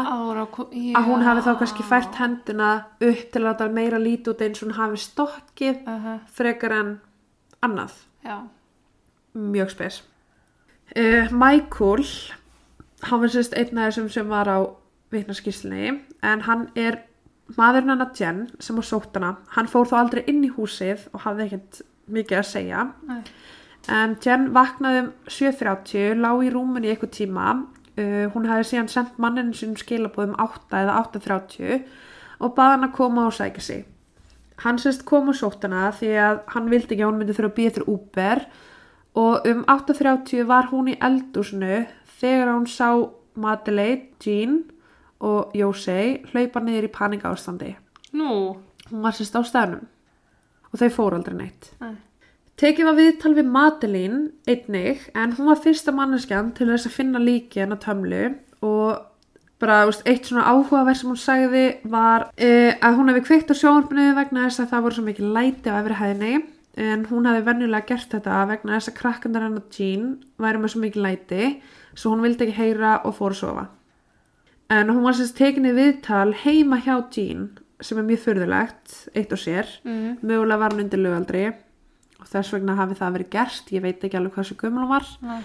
[0.95, 2.69] að hún hafi þá kannski fært hendina
[3.01, 6.19] upp til að láta meira lítið út eins og hún hafi stokkið Uh -huh.
[6.31, 6.99] frekar en
[7.61, 7.91] annað.
[8.25, 8.37] Já,
[9.35, 10.03] mjög spes.
[10.95, 12.05] Uh, Michael
[13.03, 14.59] hann var sérst einn af þessum sem var á
[15.11, 16.97] vitnaskýrslinni en hann er
[17.57, 19.35] maðurinn hennar Jen sem var sótt hana.
[19.49, 22.87] Hann fór þó aldrei inn í húsið og hafði ekkert mikið að segja.
[23.07, 23.21] Nei.
[23.87, 27.65] en Jen vaknaði um 7.30 lá í rúmunni í eitthvað tíma
[27.97, 31.83] uh, hún hefði síðan sendt manninu sínum skilabóðum 8 eða 8.30
[32.39, 33.85] og bað hann að koma og sækja sig
[34.63, 37.51] hann sérst kom og sótt hana því að hann vildi ekki að hún myndi þurfa
[37.51, 38.45] að býja eftir Uber
[39.25, 41.81] og um 8.30 var hún í eldúsinu
[42.19, 42.89] þegar hún sá
[43.35, 44.61] Madeleine, Jean
[45.25, 47.75] og Jósei hlaupa niður í panika ástandi.
[48.13, 48.55] nú,
[48.91, 49.87] Hún var sérst á staðnum
[50.71, 51.71] og þau fóru aldrei neitt.
[51.81, 51.95] Nei.
[52.55, 57.19] Tekið var viðtal við Madeleine einnig en hún var fyrsta manneskjan til þess að finna
[57.19, 58.29] líki hennar tömlu
[58.63, 59.01] og
[59.59, 63.55] bara veist, eitt svona áhugaverð sem hún sagði var uh, að hún hefði kveikt á
[63.59, 66.33] sjónarfinu vegna þess að það voru svo mikið læti á efri hæðinni
[66.85, 70.07] en hún hefði venjulega gert þetta vegna þess að krakkandar hennar Jean
[70.39, 71.51] væri með svo mikið læti
[71.95, 73.67] svo hún vildi ekki heyra og fór að sofa.
[74.71, 77.45] En hún var sérst tekinni viðtal heima hjá Jean
[77.83, 80.23] sem er mjög furðulegt, eitt og sér mm.
[80.23, 81.45] mögulega var hún undir lögaldri
[82.19, 85.05] og þess vegna hafi það verið gert ég veit ekki alveg hversu gömul hún var
[85.21, 85.41] Nei.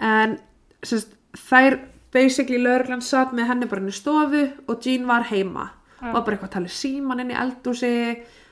[0.00, 0.38] en
[0.84, 1.78] sérst, þær
[2.14, 6.12] basically lögreglan satt með henni bara inn í stofu og Jean var heima Já.
[6.12, 7.94] var bara eitthvað að tala í síman inn í eldúsi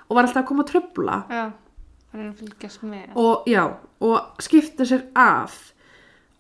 [0.09, 1.19] og var alltaf að koma að tröfla
[3.15, 3.47] og
[4.01, 5.73] og skipta sér af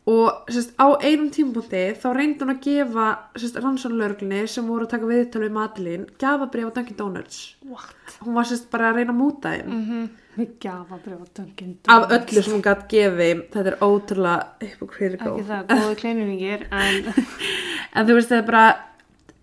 [0.05, 3.05] og sérst, á einum tímpúndi þá reyndi hún að gefa
[3.39, 8.19] sérst, rannsónlörglunni sem voru að taka viðtölu við Madeline gafabrif á Dunkin Donuts What?
[8.25, 10.09] hún var sérst bara að reyna að múta þeim Mm -hmm.
[10.37, 15.35] Við gafa brjóða döngin af öllu sem hún gætt gefið þetta er ótrúlega hypocritical.
[15.37, 17.13] Ekki það, góði kleinurringir En
[17.97, 18.65] en þú veist það er bara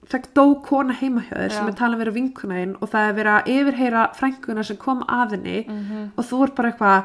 [0.09, 3.35] það dó kona heima hjá þér sem er talað verið vinkunæðin og það er verið
[3.35, 6.07] að yfirheyra frænguna sem kom að henni Mhm.
[6.17, 7.03] og þú er bara eitthvað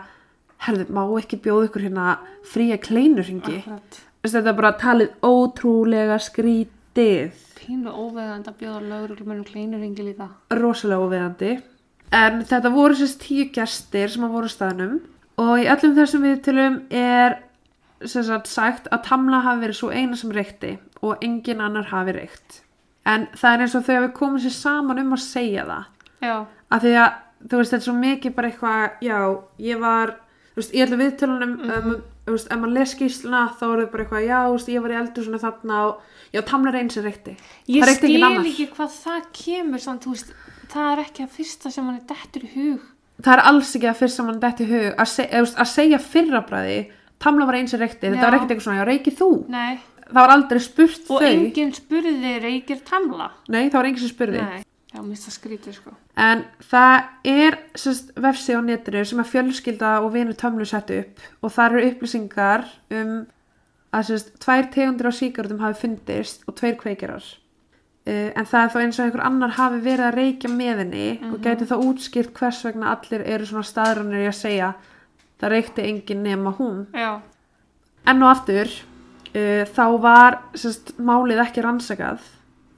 [0.65, 2.07] herðu, má ekki bjóða ykkur hérna
[2.49, 3.59] fría kleinurringi
[4.25, 7.37] þetta er bara talið ótrúlega skrítið.
[7.61, 10.29] Pínu óveðand að bjóða lögreglumennum kleinurringi líka.
[10.57, 11.53] Rosalega óviðandi
[12.13, 15.01] en þetta voru sérst tíu gestir sem að voru staðnum
[15.41, 17.39] og í öllum þessum viðtölum er
[18.05, 22.61] sem sagt að Tamla hafi verið svo eina sem reykti og engin annar hafi reykt.
[23.09, 25.89] En það er eins og þau hafi komið sér saman um að segja það.
[26.25, 26.37] Já,
[26.73, 27.11] af því að
[27.45, 29.19] þú veist þetta er svo mikið bara eitthvað já
[29.61, 30.15] ég var
[30.55, 31.91] þú veist, í öllum viðtölunum um,
[32.25, 34.85] þú veist, ef maður les skýsluna þá er það bara eitthvað já þú veist, ég
[34.85, 37.37] var í eldur svona þarna og já Tamla er einn sem reykti.
[37.75, 40.35] Ég skil ekki hvað það kemur samt, þú veist,
[40.75, 42.91] það er ekki að fyrsta sem hann er dettur í hug.
[43.23, 46.03] Það er alls ekki að fyrst saman dætt í hug að, seg, eða, að segja
[46.03, 46.79] fyrrabræði
[47.25, 49.29] Tamla var eins og reykti, þetta var ekkert eitthvað svona, já reykir þú?
[49.53, 51.29] Nei, það var aldrei spurt og þau.
[51.31, 53.29] enginn spurði reykir tamla?
[53.49, 54.43] Nei, það var enginn sem spurði.
[54.43, 55.95] Nei, já, það skrítið sko.
[56.21, 56.97] En það
[57.31, 57.59] er
[58.27, 62.69] vefsi á netinu sem að fjölskylda og vinur Tamlu sett upp og það eru upplýsingar
[62.99, 63.15] um
[63.95, 67.25] að sérst, tvær tegundir á síkartum hafi fundist og tveir kveikjarar.
[67.25, 67.44] uh,
[68.05, 71.39] en það er þá eins og einhver annar hafi verið að reykja með henni og
[71.45, 74.73] gæti þá útskýrt hvers vegna allir eru svona staðrunir í að segja
[75.41, 76.83] það reykti enginn nema hún.
[76.93, 77.23] Já,
[78.05, 82.27] enn og aftur uh, þá var sérst, málið ekki rannsakað.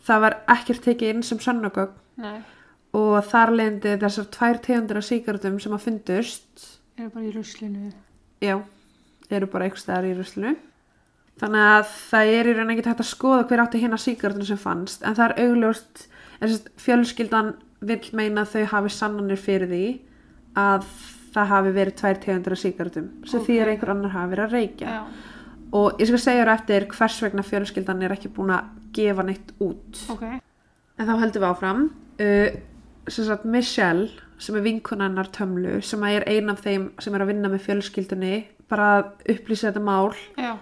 [0.06, 1.98] Það var ekkert tekið inn sem sönnugögn.
[2.22, 2.38] Nei,
[2.96, 7.90] og þar leindi þessar tvær tegundir af síkartum sem að fundust eru bara í ruslinu.
[8.40, 8.60] Já,
[9.28, 10.54] eru bara eitthvað staðar í ruslinu
[11.40, 14.60] þannig að það er í raun ekki hægt að skoða hver átti hérna síkartum sem
[14.60, 16.06] fannst en það er augljóst
[16.40, 17.54] en sérst, fjölskyldan
[17.86, 19.82] vill meina að þau hafi sannanir fyrir því
[20.56, 20.86] að
[21.36, 23.46] það hafi verið tvær tegundir af síkartum sem Ok.
[23.46, 24.94] því er einhver annar hafi verið að reykja.
[24.94, 25.02] Já,
[25.76, 29.52] og ég skal segja þér eftir hvers vegna fjölskyldan er ekki búin að gefa neitt
[29.60, 30.00] út.
[30.14, 30.22] Ok.
[30.96, 31.82] En þá heldum við áfram.
[32.16, 32.56] Uh,
[33.12, 34.08] sem sagt Michelle
[34.40, 38.32] sem er vinkunannar tömlu sem er ein af þeim sem er að vinna með fjölskyldunni
[38.72, 40.14] bara að upplýsa þetta mál.
[40.40, 40.54] Já,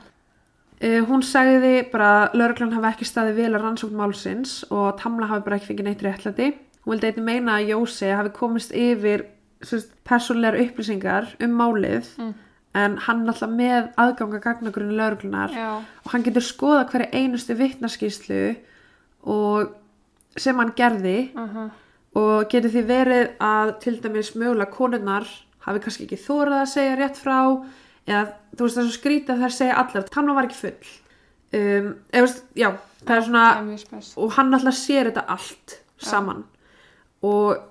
[0.81, 5.45] hún sagði bara að lauruglan hafi ekki staðið vel að rannsókn málsins og Tamla hafi
[5.47, 6.49] bara ekki fengið neitt réttlæti.
[6.85, 9.27] Hún vildi einnig meina að Jósi hafi komist yfir
[10.05, 12.35] persónlegar upplýsingar um málið Mm.
[12.75, 18.57] en hann alltaf með aðganga gagnagrunni lauruglunar já, og hann getur skoða hverja einustu vittnaskíslu
[19.23, 19.69] og
[20.37, 21.71] sem hann gerði uh
[22.15, 25.25] og getur því verið að til dæmis mögulega konurnar
[25.67, 27.65] hafi kannski ekki þórað að segja rétt frá
[28.09, 28.25] eða
[28.55, 30.91] þú veist það er svo skrítið að þær segja allar Tamla var ekki full.
[31.55, 32.69] Um, eða veist, já,
[33.05, 36.43] það er svona það er og hann alltaf sér þetta allt saman.
[37.25, 37.63] Og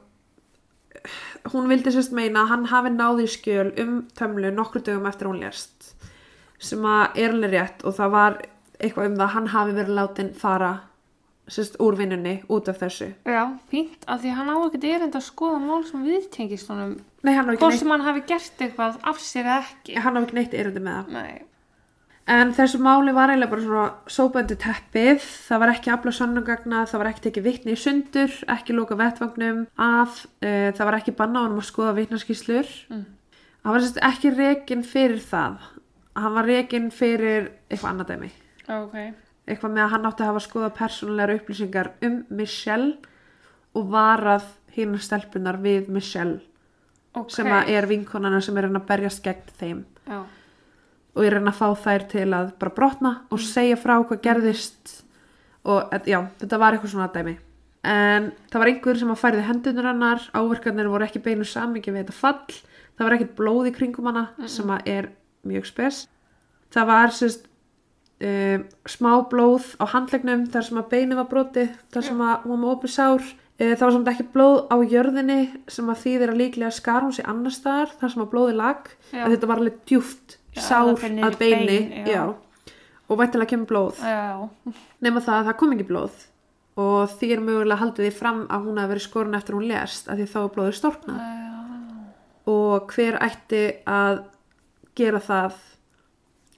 [1.51, 5.41] hún vildi sérst meina að hann hafi náði skjöl um tömlu nokkru dögum eftir hún
[5.43, 5.91] lérst
[6.63, 8.37] sem að er alveg rétt og það var
[8.79, 10.71] eitthvað um það að hann hafi verið látin fara
[11.47, 15.25] sérst, úr vinnunni út af þessu Já, fínt, af því hann á ekkert erind að
[15.27, 16.97] skoða mál sem viðtengist honum.
[17.23, 19.97] Nei, hann á ekki Hvort neitt, sem hann hafi gert eitthvað af sér eða ekki.
[19.99, 21.41] hann á ekki neitt erindi með það Nei.
[22.23, 27.01] En þessu máli var eiginlega bara svona sópandi teppið, það var ekki afla sannugagna, það
[27.01, 31.41] var ekki tekið vitni í sundur, ekki loka vettvagnum af, uh, það var ekki banna
[31.43, 32.71] á honum að skoða vitnaskýslur.
[32.95, 33.03] Mm.
[33.65, 35.59] Hann var sérst ekki rekin fyrir það,
[36.15, 38.31] hann var rekin fyrir eitthvað annað dæmi.
[38.71, 38.95] Ok.
[39.47, 42.93] Eitthvað með að hann átti að hafa skoðað persónulegar upplýsingar um Michelle
[43.75, 46.39] og varað hinn stelpunar við Michelle
[47.15, 47.29] Ok.
[47.29, 49.83] sem er vinkonana sem er að berjast gegn þeim.
[50.07, 50.23] Já.
[51.15, 55.03] og reyna að fá þær til að bara brotna og segja frá hvað gerðist.
[55.63, 57.37] Og et- já, þetta var eitthvað svona dæmi.
[57.83, 62.05] En það var einhver sem að færði hendunur hennar áverkarnir voru ekki beinu samingi við
[62.07, 62.47] þetta fall.
[62.97, 65.09] Það var ekkert blóð í kringum hana sem að er
[65.45, 66.07] mjög spes.
[66.71, 67.45] Það var sérst
[68.23, 68.57] uh,
[68.89, 72.61] smá blóð á handlegnum þar sem að beinu var brotið þar sem að hún var
[72.63, 75.39] með opið sár uh, það var samt ekki blóð á jörðinni
[75.75, 78.91] sem að þýðir að líklega skar hún sig annar staðar þar sem að blóði lag
[79.11, 79.23] Já.
[79.25, 82.13] að þetta var alveg djúft Já, sár niður að beini bein, já.
[82.13, 82.73] já.
[83.09, 84.75] og væntilega kemur blóð Já.
[85.03, 86.21] nema það að það kom ekki blóð
[86.83, 90.07] og því er mögulega haldið því fram að hún hafi verið skorun eftir hún lést
[90.09, 91.51] að því þá er blóður storknað Já.
[92.53, 94.23] og hver ætti að
[94.97, 95.61] gera það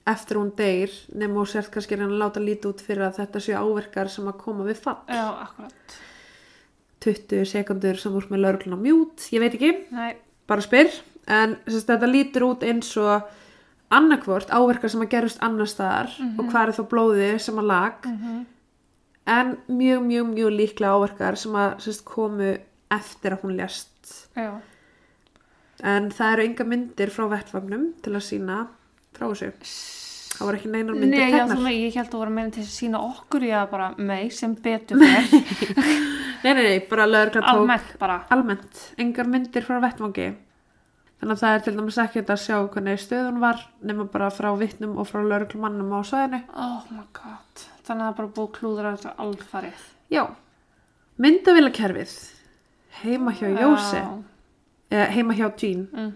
[0.06, 3.56] eftir hún deyr nema og sért kannski að láta lítið út fyrir að þetta séu
[3.58, 5.00] áverkar sem að koma við fall.
[5.10, 5.96] Já, akkurat.
[7.06, 10.16] 20 sekundur sem úr með lauruglun á mjút ég veit ekki, Nei.
[10.48, 10.90] bara spyr.
[11.26, 13.26] En sérst, þetta lítur út eins og
[13.94, 18.06] annarkvort áverkar sem að gerust annar staðar og hvað er þá blóðið sem að lag
[19.26, 22.56] en mjög, mjög, mjög líklega áverkar sem að sérst, komu
[22.94, 23.92] eftir að hún lést.
[24.38, 24.60] Já.
[25.82, 28.58] en það eru enga myndir frá vettvagnum til að sína
[29.16, 29.50] frá þessu
[30.36, 32.72] það voru ekki neinar myndir Nei, þú með, ég held að voru meira til að
[32.76, 35.30] sína okkur, já, bara mig sem betur fyrir,
[36.44, 38.18] nei, nei, nei, bara tók almennt bara.
[38.34, 40.26] almennt, engar myndir frá vettvangi
[41.16, 44.50] þannig að það er til dæmis ekkert að sjá hvernig stöðun var nema bara frá
[44.60, 47.62] vittnum og frá lögreglumannum á sæðinu Oh my god.
[47.86, 49.86] Þannig að það er bara búið að klúðra þetta alfarið.
[50.12, 50.22] já,
[51.24, 52.12] myndavilakerfið
[53.02, 54.06] heima hjá Jósi Já.
[54.92, 56.12] eh, heima hjá Jean Mm.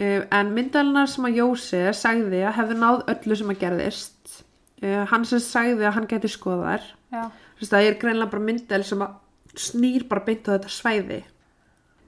[0.00, 4.36] Uh, en myndalinar sem að Jósi sagði að hefði náð öllu sem að gerðist
[4.82, 6.86] uh, hann sem sagði að hann geti skoðar
[7.60, 9.18] það er greinlega bara myndal sem að
[9.58, 11.20] snýr bara beint á þetta svæði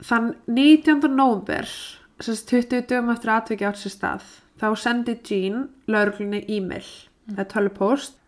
[0.06, 1.10] þann 19.
[1.10, 1.68] nóvember
[2.22, 4.26] sérst 20 dögum eftir atviki átt sér stað
[4.62, 6.86] þá sendi Jean lauruglunni e-mail
[7.32, 8.18] eða tölupóst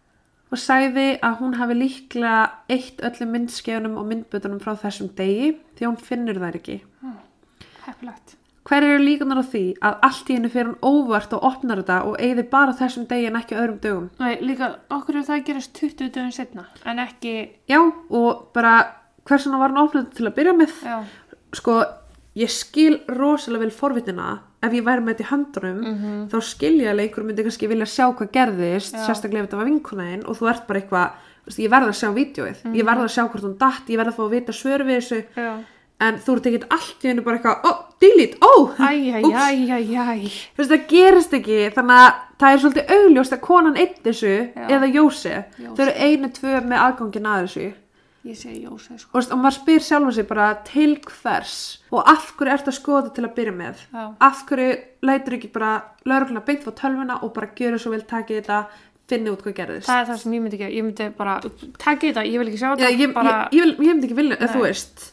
[0.55, 5.89] og sagði að hún hafi líklega eitt öllum myndskeiðunum og myndbötunum frá þessum degi því
[5.89, 6.81] hún finnur þær ekki
[7.85, 8.39] Heppilegt.
[8.65, 11.99] Hver eru líkunar á því að allt í hennu fyrir hann óvart og opnar þetta
[12.09, 14.07] og eigði bara þessum degi en ekki öðrum dögum?
[14.23, 17.35] Nei, líka, okkur er það að gerast 20 dögum setna, en ekki,
[17.69, 18.73] Já, og bara
[19.29, 20.73] hversuna var hann opnað til að byrja með?
[20.81, 20.97] já,
[21.55, 21.77] Sko,
[22.41, 24.31] ég skil rosalega vel forvitina
[24.65, 25.85] ef ég væri með þetta í höndunum
[26.33, 29.05] þá skil ég alveg einhver myndi kannski vilja sjá hvað gerðist, Já.
[29.11, 31.21] sérstaklega ef þetta var vinkunæðin og þú ert bara eitthvað,
[31.61, 34.17] ég verð að sjá vídjóið, ég verð að sjá hvort hún datt, ég verð að
[34.17, 35.53] fá að vita svör við þessu já.
[36.03, 37.71] En þú ert ekkert allt í hennu bara eitthvað, ó,
[38.03, 38.39] delete.
[40.57, 42.11] Þú veist, það gerist ekki, þannig að
[42.43, 44.67] það er svolítið augljóst að konan eitt þessu Já.
[44.67, 44.91] eða.
[44.95, 45.35] Jósi.
[45.65, 47.67] Þau eru einu tvö með aðgangin að þessu.
[48.25, 49.11] Ég segi Jósi, sko.
[49.13, 51.57] Og, veist, og maður spyr sjálfa sig bara til hvers
[51.93, 53.83] og af hverju ertu að skoða til að byrja með.
[53.93, 54.05] Já.
[54.25, 54.69] Af hverju
[55.05, 55.75] lætur ekki bara
[56.09, 58.63] laurugluna beint á tölvuna og bara gjöra svo vel takið þetta,
[59.13, 59.91] finni út hvað gerðist.
[59.91, 61.35] Það er það sem ég myndi ekki, ég myndi bara,
[61.85, 64.19] takk þetta, ég vil ekki sjá Já, þetta, ég, bara, ég, ég, ég myndi ekki
[64.23, 65.11] vilja, þú veist.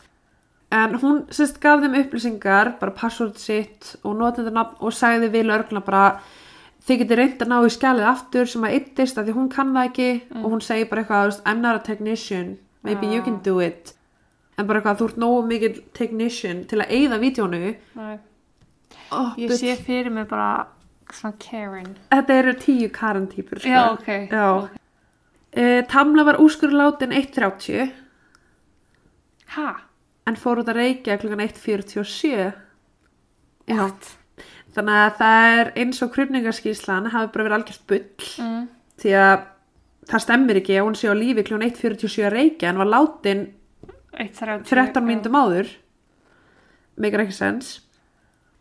[0.71, 5.81] En hún sérst gaf þeim upplýsingar, bara password sitt og notendunafn og sagði við laurugluna
[5.83, 6.03] bara
[6.87, 9.73] þið getið reynd að ná í skjalið aftur sem að eittist að því hún kann
[9.75, 10.07] það ekki
[10.39, 13.25] og hún segir bara eitthvað, I'm not a technician maybe you Já.
[13.25, 13.93] can do it
[14.57, 17.61] en bara eitthvað, þú ert nógu mikil technician til að eyða vídjónu
[17.99, 18.15] Nei,
[19.11, 20.67] oh, ég sé fyrir mig bara
[21.11, 21.93] svona Karen.
[22.09, 23.69] þetta eru tíu Karen típur sko.
[23.69, 24.09] Já, ok.
[24.31, 24.69] Já.
[25.51, 27.91] Eh, Tamla var úrskurlátin 1.30
[29.57, 29.69] Ha?
[30.27, 32.53] En fór út að reykja klukkan 1.47
[33.67, 34.17] Já, What?
[34.75, 38.05] þannig að það er eins og krupningarskíslan hafi bara verið algjört bull
[38.39, 38.67] Mm.
[39.01, 39.45] því að
[40.11, 43.47] það stemmir ekki að hún sé á lífi klukkan 1.47 að reykja en var látin
[44.13, 44.65] 1.30.
[44.67, 45.67] 13 mínútum áður
[47.01, 47.79] meikar ekki sens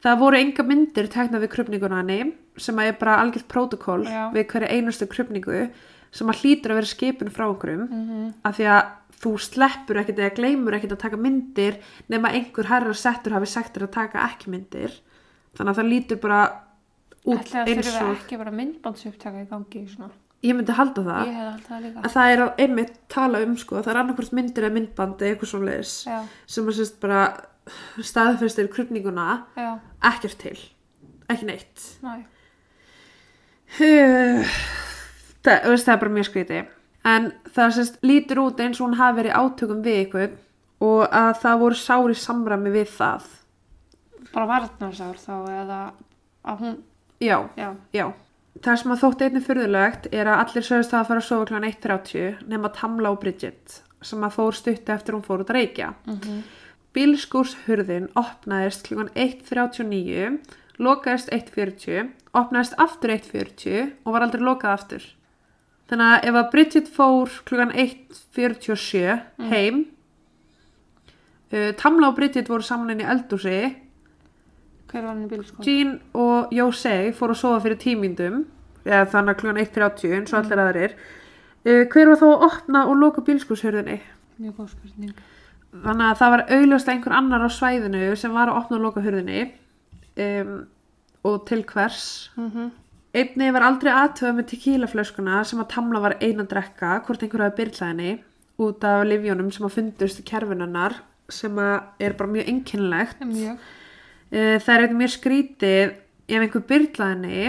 [0.05, 4.31] það voru enga myndir teknað við krupninguna henni sem að er bara algjört prótokoll Já.
[4.33, 5.71] við hverju einustu krupningu
[6.13, 8.35] sem að hlýtur að vera skipin frá okkurum Mhm.
[8.45, 8.87] af því að
[9.21, 11.77] þú sleppur ekkert eða gleymur ekkert að taka myndir
[12.13, 14.97] nema einhver herra settur hafi sagt þér að taka ekki myndir.
[15.59, 16.41] Þannig að það lítur bara
[17.29, 20.11] út það eins og ekki bara myndbandsupptaka í gangi svona.
[20.41, 21.35] ég myndi halda það.
[21.69, 25.35] Það en það er einmitt tala um sko það er annarkvort myndir eða myndband eða
[25.35, 26.19] eitthvað svona leis Já,
[26.49, 27.23] sem að sérst bara
[28.01, 29.27] staðfestir krupninguna
[29.59, 29.71] já,
[30.11, 30.57] ekkert til.
[31.31, 31.85] Ekki neitt.
[32.03, 32.25] Næ.
[35.45, 36.65] það, það er bara mjög skríti
[37.09, 40.31] en það sérst lítur út eins og hún hafi verið átökum við ykkur
[40.85, 43.29] og að það voru sári samræmi við það
[44.31, 45.79] Bara varnarsár þá eða
[46.47, 46.75] að hún,
[47.19, 48.07] já, já, já
[48.61, 51.63] það sem að þótt einnig fyrðulegt er að allir sögust að fara að sofa kl.
[51.71, 55.93] 1.30 nema Tamla og Bridget sem að fór stutti eftir hún fór út að reykja
[56.09, 56.43] mhm,
[56.97, 59.05] Bílskúrshurðin opnaðist kl.
[59.15, 60.41] 1.39,
[60.83, 65.05] lokaðist 1.40, opnaðist aftur 1.40 og var aldrei lokað aftur.
[65.91, 67.63] Þannig að ef að Bridget fór kl.
[67.67, 69.81] 1.47 heim,
[71.51, 73.59] uh, Tamla og Bridget voru saman inn í eldúsi,
[74.91, 75.67] hver var hann í bílskóð?
[75.67, 78.45] Jean og Jose fóru að sofa fyrir tímyndum,
[78.87, 79.53] eða þannig að kl.
[79.67, 80.97] 1.30 eins og allir aðrir.
[81.67, 83.99] Uh, hver var þá að opna og loka bílskúrshurðinni?
[84.41, 85.15] Mjög góð spurning.
[85.71, 89.03] þannig að það var augljóst einhver annar á svæðinu sem var að opna og loka
[89.05, 89.43] hurðinni
[90.19, 90.55] um,
[91.27, 92.71] og til hvers Mm
[93.17, 97.47] einnig var aldrei aðtöða með tequilaflöskuna sem að Tamla var eina að drekka hvort einhver
[97.47, 98.13] hafi byrlað henni
[98.61, 101.01] út af livjónum sem að fundust í kerfinannar
[101.31, 102.51] sem að er bara mjög
[103.51, 105.83] uh, það er eitthvað mjög skrítið
[106.31, 107.45] ef einhver byrlað henni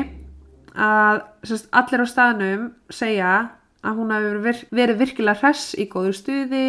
[0.72, 3.34] að sérst, allir á staðnum segja
[3.82, 6.66] að hún hafi verið, virkilega hress í góðu stuði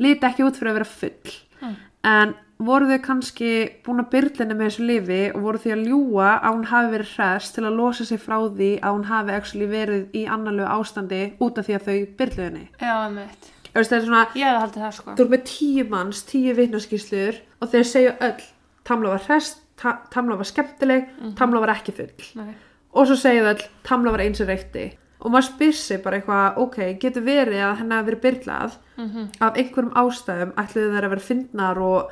[0.00, 1.34] líti ekki út fyrir að vera full.
[1.60, 1.76] Mm.
[2.08, 2.30] en
[2.60, 3.50] voru þau kannski
[3.86, 7.12] búin að byrlinni með þessu lifi og voru því að ljúga að hún hafi verið
[7.14, 11.20] hress til að losa sig frá því að hún hafi actually verið í annarlegu ástandi
[11.40, 13.50] út af því að þau byrluðu henni Já, einmitt.
[13.72, 15.14] það er svona, Ég hefði haldið það sko.
[15.16, 18.46] þú ert með tíu manns tíu vitnaskýslur og þeir segja öll
[18.90, 19.50] Tamla var hress,
[19.80, 21.08] ta Tamla var skemmtileg
[21.38, 22.54] Tamla var ekki full Nei.
[22.92, 24.86] og svo segja þau öll, Tamla var eins og reykti
[25.20, 29.28] og maður spyr sig bara eitthvað ok, getur verið að henni hafi verið byrlað Mm
[29.40, 32.10] af einhverjum ástæðum ætluðu þær að vera fyndnar og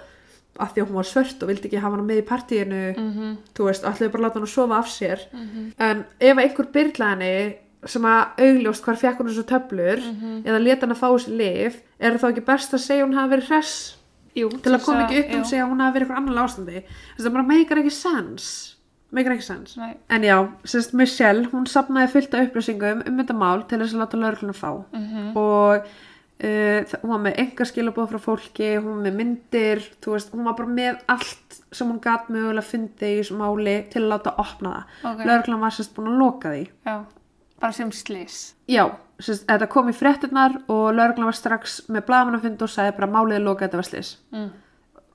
[0.58, 3.36] af því að hún var svört og vildi ekki hafa hana með í partíinu Mhm.
[3.54, 5.18] þú veist, ætluðu bara að láta hana sofa af sér.
[5.78, 7.54] En ef einhver byrlaði henni
[7.86, 9.98] sem að augljóst hvar fekk hún þessu töflur
[10.44, 13.14] eða leta hann að fá þessi lif er þá ekki best að segja að hún
[13.20, 13.94] hafi verið hress?
[14.36, 16.82] Jú, til að koma ekki upp um sig að hún hafi verið eitthvað annar ástandi.
[17.16, 18.74] Þess að bara meikar ekki sens.
[19.10, 19.76] Meikar ekki sens.
[19.78, 19.94] Nei.
[20.10, 24.02] en já, sérst Michelle, hún sapnaði fullt af upplýsingum um þetta mál til þess að
[24.02, 24.84] láta lögregluna fá.
[24.92, 25.36] Mhm.
[25.36, 25.82] og
[26.38, 30.54] hún var með enga skilabóð frá fólki hún var með myndir þú veist, hún var
[30.60, 34.74] bara með allt sem hún gat mögulega fundið í þessu máli til að láta opna
[35.02, 35.24] það Ok.
[35.26, 36.96] lögreglan var sérst búin að loka því Já,
[37.60, 38.54] bara sem slis.
[38.68, 38.84] já,
[39.18, 43.34] sérst, þetta kom í fréttinnar og lögreglan var strax með blaðmannafund og sagði bara málið
[43.40, 44.50] er lokað, þetta var slis Mm.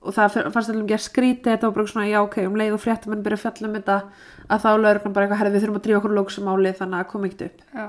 [0.03, 2.73] og það fannst allum ekki að skríti þetta var bara svona, já ok, um leið
[2.75, 4.01] og fréttamenn byrja að fjalla um þetta
[4.49, 7.23] að þá lögreglan bara eitthvað herði við þurfum að drífa okkur lóksumáli þannig að kom
[7.23, 7.87] ekkert upp Já.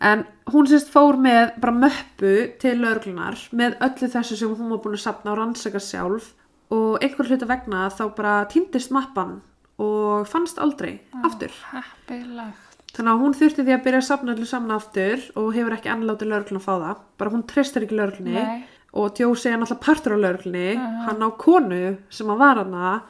[0.00, 4.80] En hún sérst fór með bara möppu til lögreglunar með öllu þessu sem hún var
[4.84, 6.32] búin að sapna og rannsaka sjálf.
[6.70, 9.40] Og einhver hluta vegna þá bara týndist mappan
[9.80, 11.52] og fannst aldrei aftur.
[11.72, 12.66] Heppilegt.
[12.94, 15.90] þannig að hún þurfti því að byrja að sapna allir saman aftur og hefur ekki
[15.92, 17.00] annláti lögreglun að fá það.
[17.18, 18.64] Bara hún treystir ekki lögreglunni Nei.
[18.92, 20.68] og Joe segja náttúrulega partur á lögreglunni.
[20.76, 21.02] Aha.
[21.08, 23.02] hann á konu sem að var hana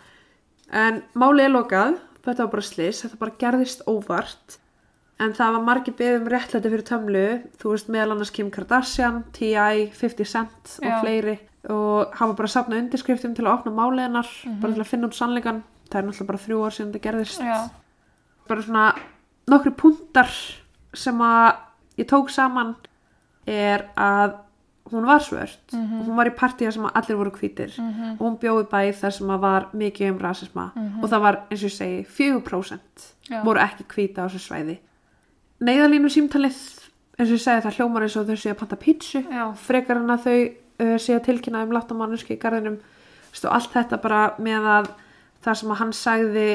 [0.70, 2.01] en málið er lokað.
[2.20, 4.59] Þetta var bara slis, þetta bara gerðist óvart
[5.21, 7.25] en það var margir beðum réttlæti fyrir tömlu,
[7.61, 11.01] þú veist meðal annars Kim Kardashian, T.I., 50 Cent og Já.
[11.03, 14.61] fleiri og hafa bara safnað undirskriftum til að opna málið hennar Mhm.
[14.62, 17.41] bara til að finna út sannleikan það er náttúrulega bara þrjú ár síðan þetta gerðist
[17.41, 17.71] Já.
[18.49, 18.95] bara svona
[19.49, 20.31] nokkri punktar
[20.95, 21.57] sem að
[21.99, 22.77] ég tók saman
[23.47, 24.35] er að
[24.91, 28.12] hún var svört og hún var í partíða sem allir voru hvítir Mhm.
[28.18, 31.62] og hún bjóði bæði þar sem að var mikið um rasisma og það var eins
[31.62, 33.43] og ég segi 4% Já.
[33.45, 34.79] voru ekki hvíta á þessu svæði
[35.61, 36.58] neyðalínu símtalið
[37.20, 39.20] eins og ég segi það hljómar eins og þau séu að panta pítsu.
[39.61, 42.78] Frekar en að þau uh, séu að tilkynna um láttamannuski í garðinum.
[43.30, 44.88] Vistu, allt þetta bara með að
[45.44, 46.46] það sem að hann sagði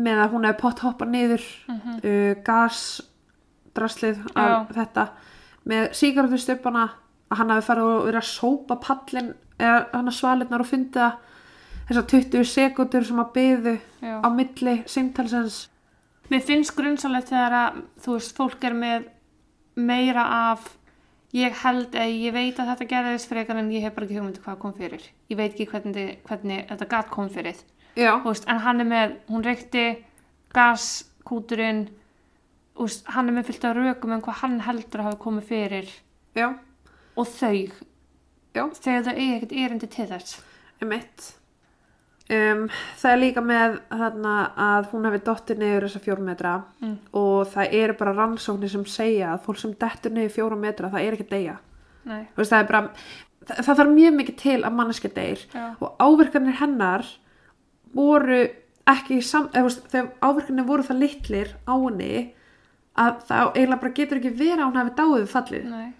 [0.00, 1.96] með að hún hefði pott hoppa niður Mhm.
[2.04, 5.08] uh, gasdraslið af þetta
[5.70, 6.84] með sígarettustöpana
[7.30, 10.98] að hann hafi farið og verið að sópa pallin eða hann að svalirnar og fyndi
[10.98, 11.18] það
[11.90, 13.74] þessar 20 sekundur sem að byðu
[14.24, 15.58] á milli símtalsins
[16.30, 19.08] Mér finnst grunnsalegt þegar að, þú veist, fólk er með
[19.80, 20.68] meira af
[21.34, 24.42] ég held eða ég veit að þetta gerðist frekar en ég hef bara ekki hugmyndi
[24.44, 25.08] hvað kom fyrir.
[25.30, 27.58] Ég veit ekki hvernig, hvernig þetta gat kom fyrir.
[28.28, 29.84] veist, en hann er með, hún reykti
[30.54, 31.84] gaskúturinn,
[32.78, 35.90] veist, hann er með fyllt af rökum um hvað hann heldur að hafa komið fyrir
[36.38, 36.46] já,
[37.18, 37.66] og þau,
[38.54, 40.40] já þegar þau eigi ekkert erindi til þess.
[40.80, 41.32] um eitt
[42.30, 42.60] um,
[43.00, 44.34] það er líka með þarna
[44.66, 46.94] að hún hefði dottið niður þessa fjórum metra Mm.
[47.12, 51.04] og það eru bara rannsóknir sem segja að fólk sem dettur niður fjórum metra það
[51.06, 51.56] er ekki að deyja
[52.36, 52.82] veist, það, bara,
[53.46, 57.04] það, það þarf mjög mikið til að manneska deyr já, og áverkanir hennar
[57.94, 58.40] voru
[58.90, 62.12] ekki sam, eða, veist, þegar áverkanir voru það litlir á henni
[63.00, 65.90] að það eiginlega bara getur ekki verið að hún hafi dáið fallið nei.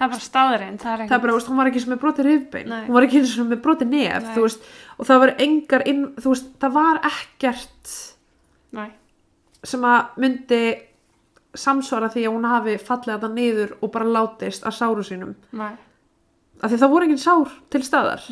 [0.00, 1.90] Það er bara staðurinn, það er það er bara, þú veist, hún var ekki sem
[1.92, 2.70] með brotið rifbein.
[2.70, 2.84] Nei.
[2.86, 4.62] hún var ekki og með brotið nef veist,
[4.96, 7.92] og það var engar inn, þú veist, það var ekkert
[8.78, 8.86] Nei,
[9.66, 10.62] sem að myndi
[11.60, 15.36] samsvara því að hún hafi fallið þetta niður og bara látist að sáru sínum.
[15.52, 15.74] Nei,
[16.62, 18.24] af því það voru engin sár til staðar.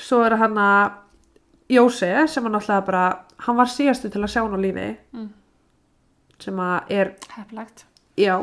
[0.00, 0.98] Svo er hann að
[1.70, 3.04] Jóse sem hann alltaf bara
[3.46, 4.88] hann var síðastu til að sjá hann á lífi.
[5.14, 5.28] Mm.
[6.40, 7.84] sem að er, Heflegt.
[8.16, 8.34] já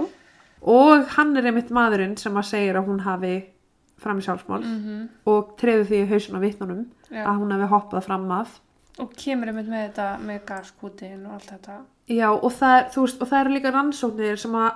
[0.62, 3.36] og hann er einmitt maðurinn sem að segir að hún hafi
[3.98, 7.24] fram í sjálfsmál Mm og treður því í hausin á vitnunum Já.
[7.26, 8.60] að hún hefði hoppað fram af
[9.00, 11.76] Og kemur einmitt með þetta með gaskútin og allt þetta.
[12.10, 14.72] já og það, veist, og það eru líka rannsóknir sem að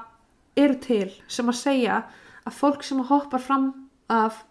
[0.58, 2.04] eru til sem að segja
[2.46, 3.66] að fólk sem að hoppar fram
[4.10, 4.44] af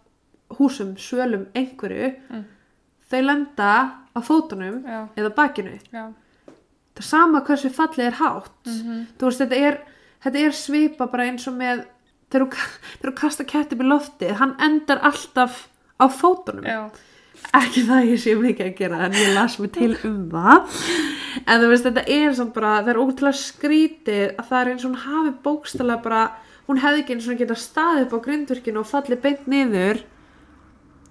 [0.57, 2.43] húsum, svölum, einhverju Mm.
[3.11, 6.11] þau lenda á fótunum Já, eða bakinu já.
[6.95, 9.77] það er sama hversu fallið er hátt Mm þú veist, þetta er,
[10.23, 11.85] þetta er svipa bara eins og með
[12.31, 12.47] þegar
[13.01, 15.65] þú, kasta kett upp í loftið hann endar alltaf
[16.01, 16.65] á fótunum.
[16.65, 16.87] Já,
[17.57, 20.79] ekki það ég sé mikið að gera en ég las mig til um það.
[21.45, 24.85] En þú veist, þetta er samt bara það er ótrúlega skrítið að það er eins
[24.85, 26.23] og hún hafi bókstala bara
[26.69, 30.03] hún hefði ekki eins og geta staðið upp á grindvirkinu og fallið beint niður.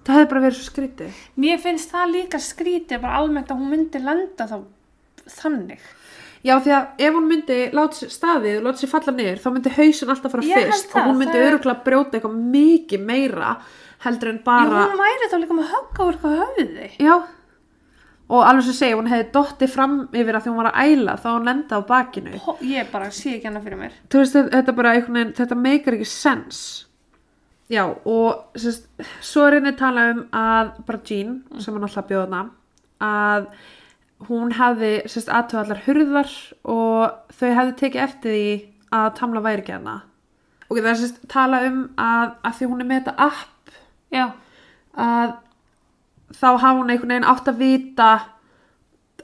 [0.01, 3.75] Það hefði bara verið svo skrítið mér finnst það líka skrítið bara almennt að hún
[3.75, 4.63] myndi lenda þá
[5.29, 5.83] þannig.
[6.43, 9.73] Já, því að ef hún myndi láta staðið og láta sér falla niður, þá myndi
[9.77, 12.39] hausin alltaf fara Ég held fyrst það, og hún myndi það er- öruglega brjóta eitthvað
[12.55, 13.51] mikið meira
[14.07, 16.89] heldur en Já, bara hún væri þá líka með högg á eitthvað höfði.
[17.05, 17.15] Já,
[18.31, 21.17] og alveg sem segja, hún hefði dottið fram yfir að því hún var að æla
[21.21, 23.93] þá hún lenda á bakinu Hó, ég bara sé ekki hana fyrir mér.
[24.09, 26.63] Þú veist, þetta- þetta bara einhvern veginn, þetta meikar ekki sens
[27.71, 28.87] Já, og sérst,
[29.23, 32.49] svo er henni tala um að bara Jean, sem hann alltaf bjóðna
[33.01, 33.47] að
[34.29, 36.33] hún hefði aðtöða allar hurðar
[36.69, 38.49] og þau hefði tekið eftir því
[39.01, 40.01] að tamla væri ekki hana
[40.71, 43.57] og það er sérst tala um að, að því hún er með þetta app
[44.11, 44.27] Já,
[44.99, 45.33] að
[46.35, 48.11] þá hafa hún einhvern veginn átt að vita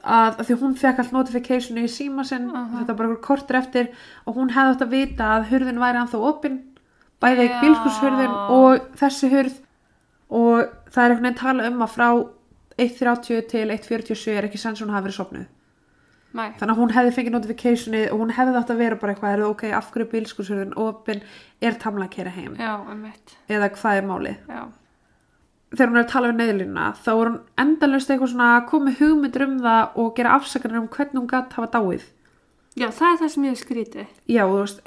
[0.07, 2.81] að, að því hún fekk allt notificationu í síma sinn Aha.
[2.81, 3.91] þetta bara einhver kortur eftir
[4.25, 6.57] og hún hefði átt að vita að hurðin væri anþá opinn
[7.23, 7.55] bæði Já.
[7.63, 9.61] bílskurshurðin og þessi hurð
[10.27, 12.09] og það er einhvern veginn tala um að frá
[12.77, 15.45] 1.30 til 1.47 er ekki sens hún hafi verið sopnuð
[16.37, 16.43] mæ.
[16.59, 19.41] þannig að hún hefði fengið notificationi og hún hefði átt að vera bara eitthvað er
[19.43, 21.23] það ok, af hverju er bílskurshurðin opinn
[21.61, 22.57] er tamla að kera heim?
[22.59, 23.07] Já, um
[23.49, 24.37] eða hvað er málið?
[24.51, 24.61] Já,
[25.73, 28.85] þegar hún er að tala við neyðlínuna þá er hún endalust eitthvað svona að koma
[28.91, 32.05] með hugmyndir um það og gera afsakanir um hvernig hún gatt hafa dáið.
[32.77, 34.07] Já það er það sem ég hef skrítið.
[34.29, 34.81] já, þú veist,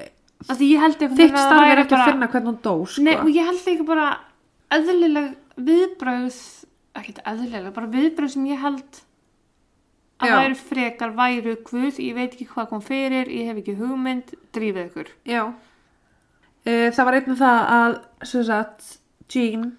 [0.46, 3.02] þitt að starf er ekki að bara- finna hvernig hún dó sko.
[3.02, 4.06] Nei, og ég held ekki bara
[4.70, 6.38] eðlileg viðbröð,
[6.98, 9.00] ekkert eðlileg, bara viðbröð sem ég held
[10.20, 10.36] að Já.
[10.36, 14.88] væri frekar, væru guð, ég veit ekki hvað kom fyrir, ég hef ekki hugmynd, drífið
[14.90, 15.12] ykkur.
[15.24, 17.94] já uh, það var einnig það að
[18.32, 18.88] sem sagt,
[19.30, 19.70] Jean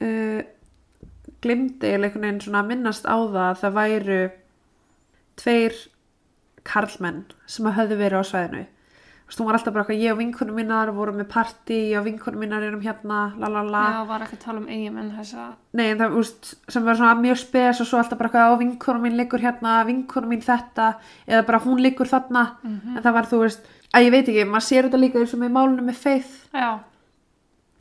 [0.00, 0.40] uh,
[1.44, 4.22] glimti einhvern veginn svona minnast á það að það væru
[5.36, 5.76] tveir
[6.66, 8.64] karlmenn sem höfðu verið á svæðinu
[9.26, 12.44] Þú var alltaf bara eitthvað, ég og vinkunum mínar vorum með partí, ég og vinkunum
[12.44, 13.82] mínar erum hérna, la la la.
[13.90, 15.46] Já, var ekki að tala um eigin þessa,
[15.76, 18.60] Nei, en það, úst, sem var svona mjög spes og svo alltaf bara eitthvað á
[18.62, 20.92] vinkonum mín liggur hérna, vinkonum mín þetta
[21.26, 22.44] eða bara hún liggur þarna.
[22.64, 25.42] En það var þú veist, að ég veit ekki, maður sér þetta líka eins og
[25.42, 26.38] með málunum með Faith.
[26.54, 26.70] Já,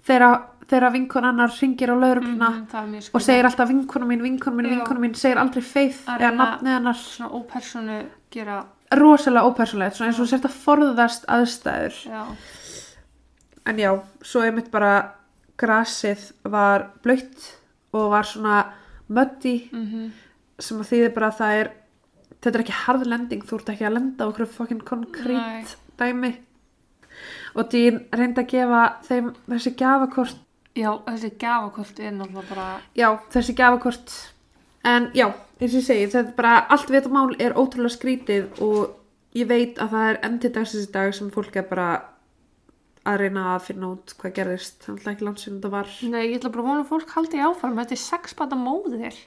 [0.06, 4.70] þegar, vinkon hennar ringir á laurugluna er mjög og segir alltaf vinkonum mín, vinkonum mín,
[4.70, 4.76] Já.
[4.80, 7.00] vinkonum mín segir aldrei Faith Að eða nafnið hennar.
[7.02, 8.00] Svona ópersonu
[8.34, 12.02] gera, rosalega ópersonlegt, eins og sért að forðast aðstæður.
[12.06, 12.24] Já,
[13.66, 14.94] en já, svo er mitt bara
[15.58, 17.48] grasið var blöytt
[17.96, 18.60] og var svona
[19.08, 20.12] muddy mhm,
[20.60, 21.72] sem að þýðir bara að það er
[22.46, 24.88] þetta er ekki harð lending, þú ert ekki að lenda okkur fokkin Nei.
[24.88, 26.32] konkrét dæmi.
[27.56, 30.42] Og Dín reyndi að gefa þeim þessi gjafakort.
[30.76, 32.66] Já, þessi gafakort er náttúrulega bara,
[33.00, 34.16] já, þessi gjafakort
[34.86, 35.28] en já,
[35.60, 38.96] eins og ég segi þetta er bara, allt við þetta mál er ótrúlega skrítið og
[39.36, 41.90] ég veit að það er endi dagsins í dag sem fólk er bara
[43.06, 46.54] að reyna að finna út hvað gerðist þannig ekki landsinn þetta var nei, ég ætla
[46.56, 49.22] bara að vona að fólk haldi í áfram, þetta er sexbata móðir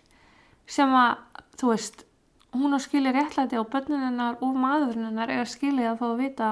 [0.69, 2.05] sem að, þú veist,
[2.57, 6.51] hún á skilið réttlæti á bönnuninnar og maðurinnar er skilið að fá að vita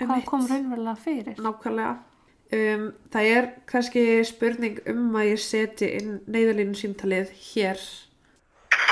[0.00, 0.26] hvað Einmitt.
[0.30, 1.38] kom raunverulega fyrir.
[1.38, 1.94] nákvæmlega
[2.54, 7.80] Um, það er kannski spurning um að ég seti inn neyðalínu símtalið hér.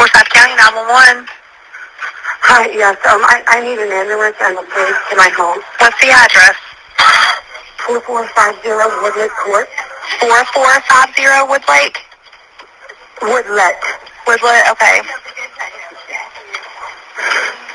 [0.03, 1.31] Forsyth County 911.
[2.43, 5.63] Hi, yes, um, I, I need an ambulance and a place to my home.
[5.79, 6.59] What's the address?
[7.87, 8.67] 4450
[8.99, 9.71] Woodlake Court,
[10.19, 12.03] 4450 Woodlake?
[13.31, 13.79] Woodlet.
[14.27, 15.07] Woodlet, okay.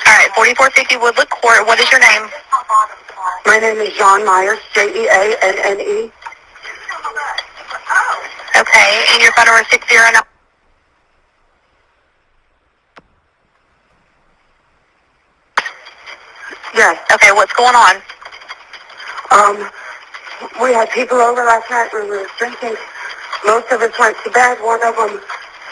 [0.03, 1.63] Alright, 4450 Woodlet Court.
[1.63, 2.27] What is your name?
[3.47, 6.11] My name is John Myers, E J-E-A-N-N-E.
[8.51, 10.27] Okay, and your phone number is 609.
[16.77, 17.95] Yes, Okay, what's going on?
[19.31, 19.69] um,
[20.61, 21.89] we had people over last night.
[21.93, 22.75] We were drinking.
[23.45, 24.57] Most of us went to bed.
[24.61, 25.19] One of them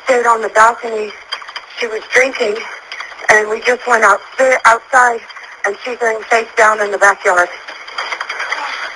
[0.06, 1.12] stayed on the balcony.
[1.78, 2.58] She was drinking,
[3.30, 4.20] and we just went out
[4.66, 5.20] outside,
[5.66, 7.50] and she's laying face down in the backyard.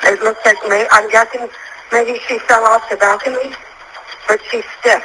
[0.05, 0.85] It looks like me.
[0.91, 1.47] I'm guessing
[1.91, 3.53] maybe she fell off the balcony,
[4.27, 5.03] but she's stiff.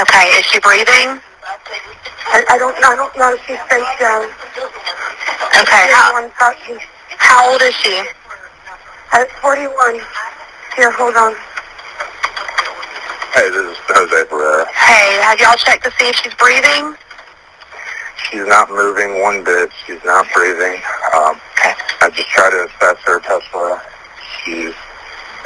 [0.00, 1.20] Okay, is she breathing?
[1.66, 2.74] I, I don't.
[2.84, 4.24] I don't know if she's face down.
[5.60, 6.76] Okay, how, Everyone thought she.
[7.18, 8.02] how old is she?
[9.12, 10.00] At 41.
[10.76, 11.34] Here, hold on.
[13.34, 14.66] Hey, this is Jose Pereira.
[14.72, 16.96] Hey, have y'all checked to see if she's breathing?
[18.30, 19.70] She's not moving one bit.
[19.86, 20.80] She's not breathing.
[21.14, 21.74] Um, Okay.
[22.00, 23.80] I just tried to assess her, touch her.
[24.42, 24.74] She's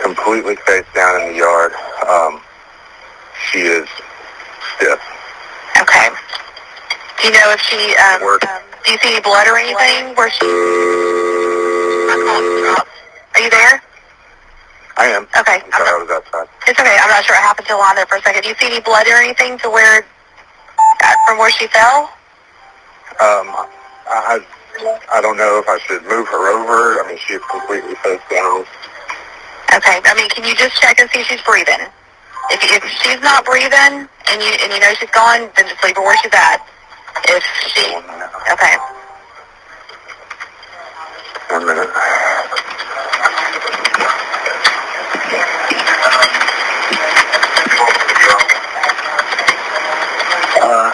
[0.03, 1.73] completely face down in the yard.
[2.09, 2.41] Um,
[3.51, 3.87] she is
[4.77, 4.99] stiff.
[5.83, 6.09] Okay.
[7.21, 8.45] Do you know if she, um, Work.
[8.49, 10.47] um do you see any blood or anything where she...
[13.35, 13.83] Are you there?
[14.97, 15.27] I am.
[15.37, 15.61] Okay.
[15.61, 16.49] I'm sorry, I was outside.
[16.69, 16.97] It's okay.
[17.03, 18.43] I'm not sure what happened to there for a second.
[18.43, 20.07] Do you see any blood or anything to where,
[21.03, 22.09] uh, from where she fell?
[23.21, 23.53] Um,
[24.09, 24.41] I, I
[25.13, 27.03] I don't know if I should move her over.
[27.03, 28.65] I mean, she's completely face down.
[29.75, 30.01] Okay.
[30.05, 31.91] I mean, can you just check and see if she's breathing?
[32.51, 35.97] If, if she's not breathing and you and you know she's gone, then just leave
[35.97, 36.65] her where she's at.
[37.29, 37.43] If
[37.75, 37.95] she,
[38.53, 38.77] okay.
[41.51, 41.89] One minute.
[50.63, 50.93] Uh,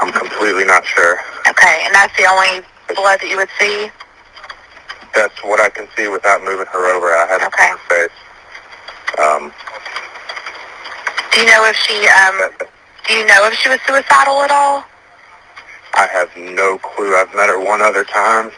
[0.00, 0.12] I'm
[0.48, 1.18] completely not sure.
[1.48, 1.82] Okay.
[1.84, 3.90] And that's the only blood that you would see.
[5.14, 7.08] That's what I can see without moving her over.
[7.08, 7.64] I haven't Okay.
[7.68, 8.16] seen her face.
[9.20, 9.52] Um,
[11.32, 12.50] Do you know if she um
[13.06, 14.84] do you know if she was suicidal at all?
[15.94, 17.14] I have no clue.
[17.16, 18.50] I've met her one other time.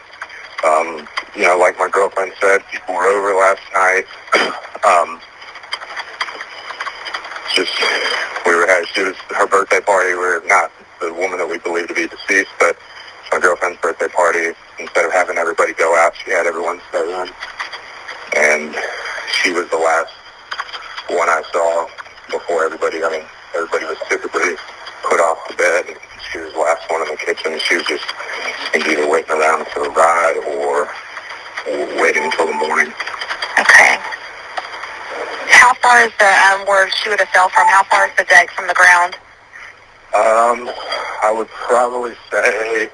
[0.63, 4.05] Um, you know, like my girlfriend said, people were over last night.
[4.85, 5.19] um,
[7.55, 7.71] just
[8.45, 10.09] we were at she was her birthday party.
[10.11, 10.71] We were not
[11.01, 12.77] the woman that we believe to be deceased, but
[13.31, 14.53] my girlfriend's birthday party.
[14.79, 17.27] Instead of having everybody go out, she had everyone stay in,
[18.37, 18.75] and
[19.41, 20.13] she was the last
[21.09, 21.87] one I saw
[22.29, 23.03] before everybody.
[23.03, 24.55] I mean, everybody was typically
[25.03, 25.85] put off to bed.
[25.89, 25.97] And
[26.31, 27.59] she was the last one in the kitchen.
[27.59, 28.05] She was just
[28.75, 30.87] either waiting around for a ride or,
[31.67, 32.93] or waiting until the morning.
[33.59, 33.97] Okay.
[35.49, 37.67] How far is the um where she would have fell from?
[37.67, 39.17] How far is the deck from the ground?
[40.15, 40.67] Um,
[41.23, 42.89] I would probably say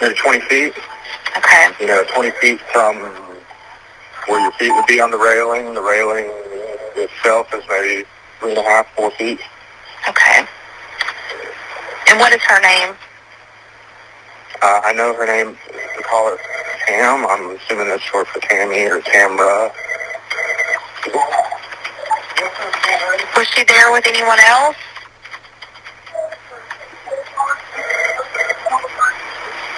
[0.00, 0.72] maybe 20 feet.
[1.36, 1.70] Okay.
[1.80, 2.96] You know, 20 feet from
[4.26, 5.74] where your feet would be on the railing.
[5.74, 6.24] The railing
[6.96, 8.04] itself is maybe
[8.40, 9.40] three and a half, four feet.
[10.08, 10.46] Okay.
[12.08, 12.94] And what is her name?
[14.62, 15.56] Uh, I know her name.
[15.96, 16.38] We call her
[16.86, 17.26] Tam.
[17.26, 19.70] I'm assuming that's short for Tammy or Tamra.
[23.36, 24.76] Was she there with anyone else?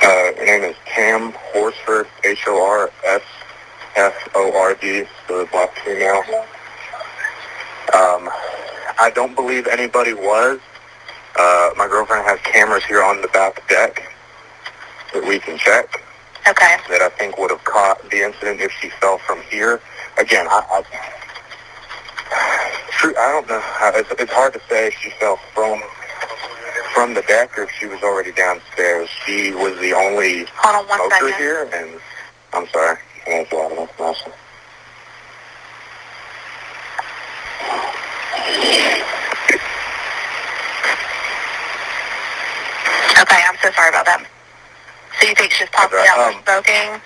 [0.02, 3.04] Uh, her name is Tam Horsford, H-O-R-S-F-O-R-D,
[5.28, 6.22] the black female.
[7.94, 8.28] Um,
[8.98, 10.58] I don't believe anybody was.
[11.38, 14.02] Uh, my girlfriend has cameras here on the back deck
[15.14, 16.02] that we can check
[16.48, 16.76] Okay.
[16.90, 19.80] that I think would have caught the incident if she fell from here.
[20.18, 20.82] Again, I, I,
[22.90, 23.62] True, I don't know.
[23.98, 25.80] It's, it's hard to say she fell from
[26.94, 29.08] from the deck or if she was already downstairs.
[29.24, 32.00] She was the only on smoker here, and
[32.52, 34.32] I'm sorry, information.
[43.20, 44.26] Okay, I'm so sorry about that.
[45.20, 47.00] So you think she's probably out um, smoking?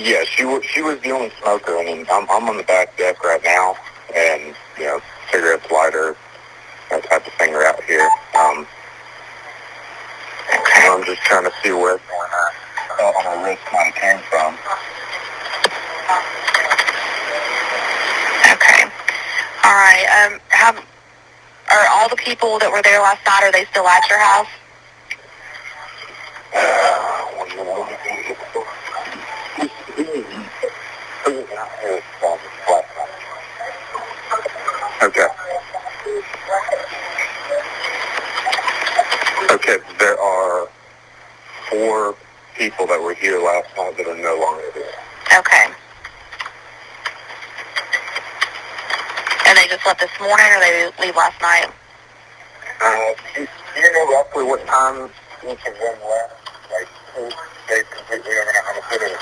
[0.00, 0.64] Yeah, she was.
[0.64, 1.78] She was the only smoker.
[1.78, 3.76] I mean, I'm, I'm on the back deck right now
[4.14, 6.16] and you know, cigarettes, lighter,
[6.90, 8.08] that type of thing are out here.
[8.34, 8.66] Um,
[10.52, 14.54] and I'm just trying to see where uh, on my wrist mine came from.
[18.52, 18.84] Okay.
[19.64, 20.06] All right.
[20.24, 20.84] Um, have
[21.70, 23.42] are all the people that were there last night?
[23.44, 24.48] Are they still at your house?
[26.54, 26.97] Okay.
[39.98, 40.68] There are
[41.70, 42.14] four
[42.56, 44.94] people that were here last night that are no longer here.
[45.38, 45.66] Okay.
[49.46, 51.66] And they just left this morning, or they leave last night?
[52.82, 52.94] Uh,
[53.34, 55.10] do, you- do you know roughly what time
[55.44, 56.34] each of them left?
[56.72, 57.22] Like, who
[57.68, 59.18] they completely don't know how to put it.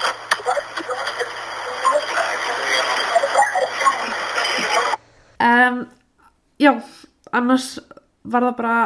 [5.39, 5.91] Um,
[6.59, 6.81] já,
[7.33, 7.79] annars
[8.25, 8.77] var það bara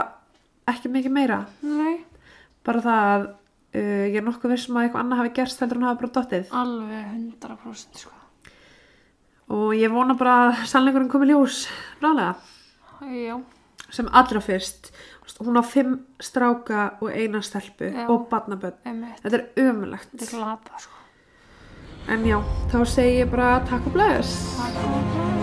[0.74, 1.40] ekki mikið meira.
[1.62, 1.98] Nei,
[2.66, 5.86] Bara það að uh, ég er nokkuð vissum að eitthvað annað hafi gerst heldur en
[5.88, 6.50] hafa bara dottið.
[6.52, 8.12] alveg 100% sko.
[9.50, 11.64] Og ég vona bara að sannleikurinn komi ljós
[12.02, 12.34] rálega.
[13.10, 13.40] Já,
[13.90, 14.92] Sem allra fyrst.
[15.40, 18.04] Hún á fimm stráka og eina stelpu Já.
[18.12, 18.76] og barnaböld.
[18.84, 19.22] einmitt.
[19.24, 20.10] Þetta er ömulegt.
[20.12, 20.92] Þetta er glata sko.
[22.08, 22.38] En já,
[22.70, 24.56] þá segi ég bara takk og bless.
[24.58, 25.39] Takk fyrir það.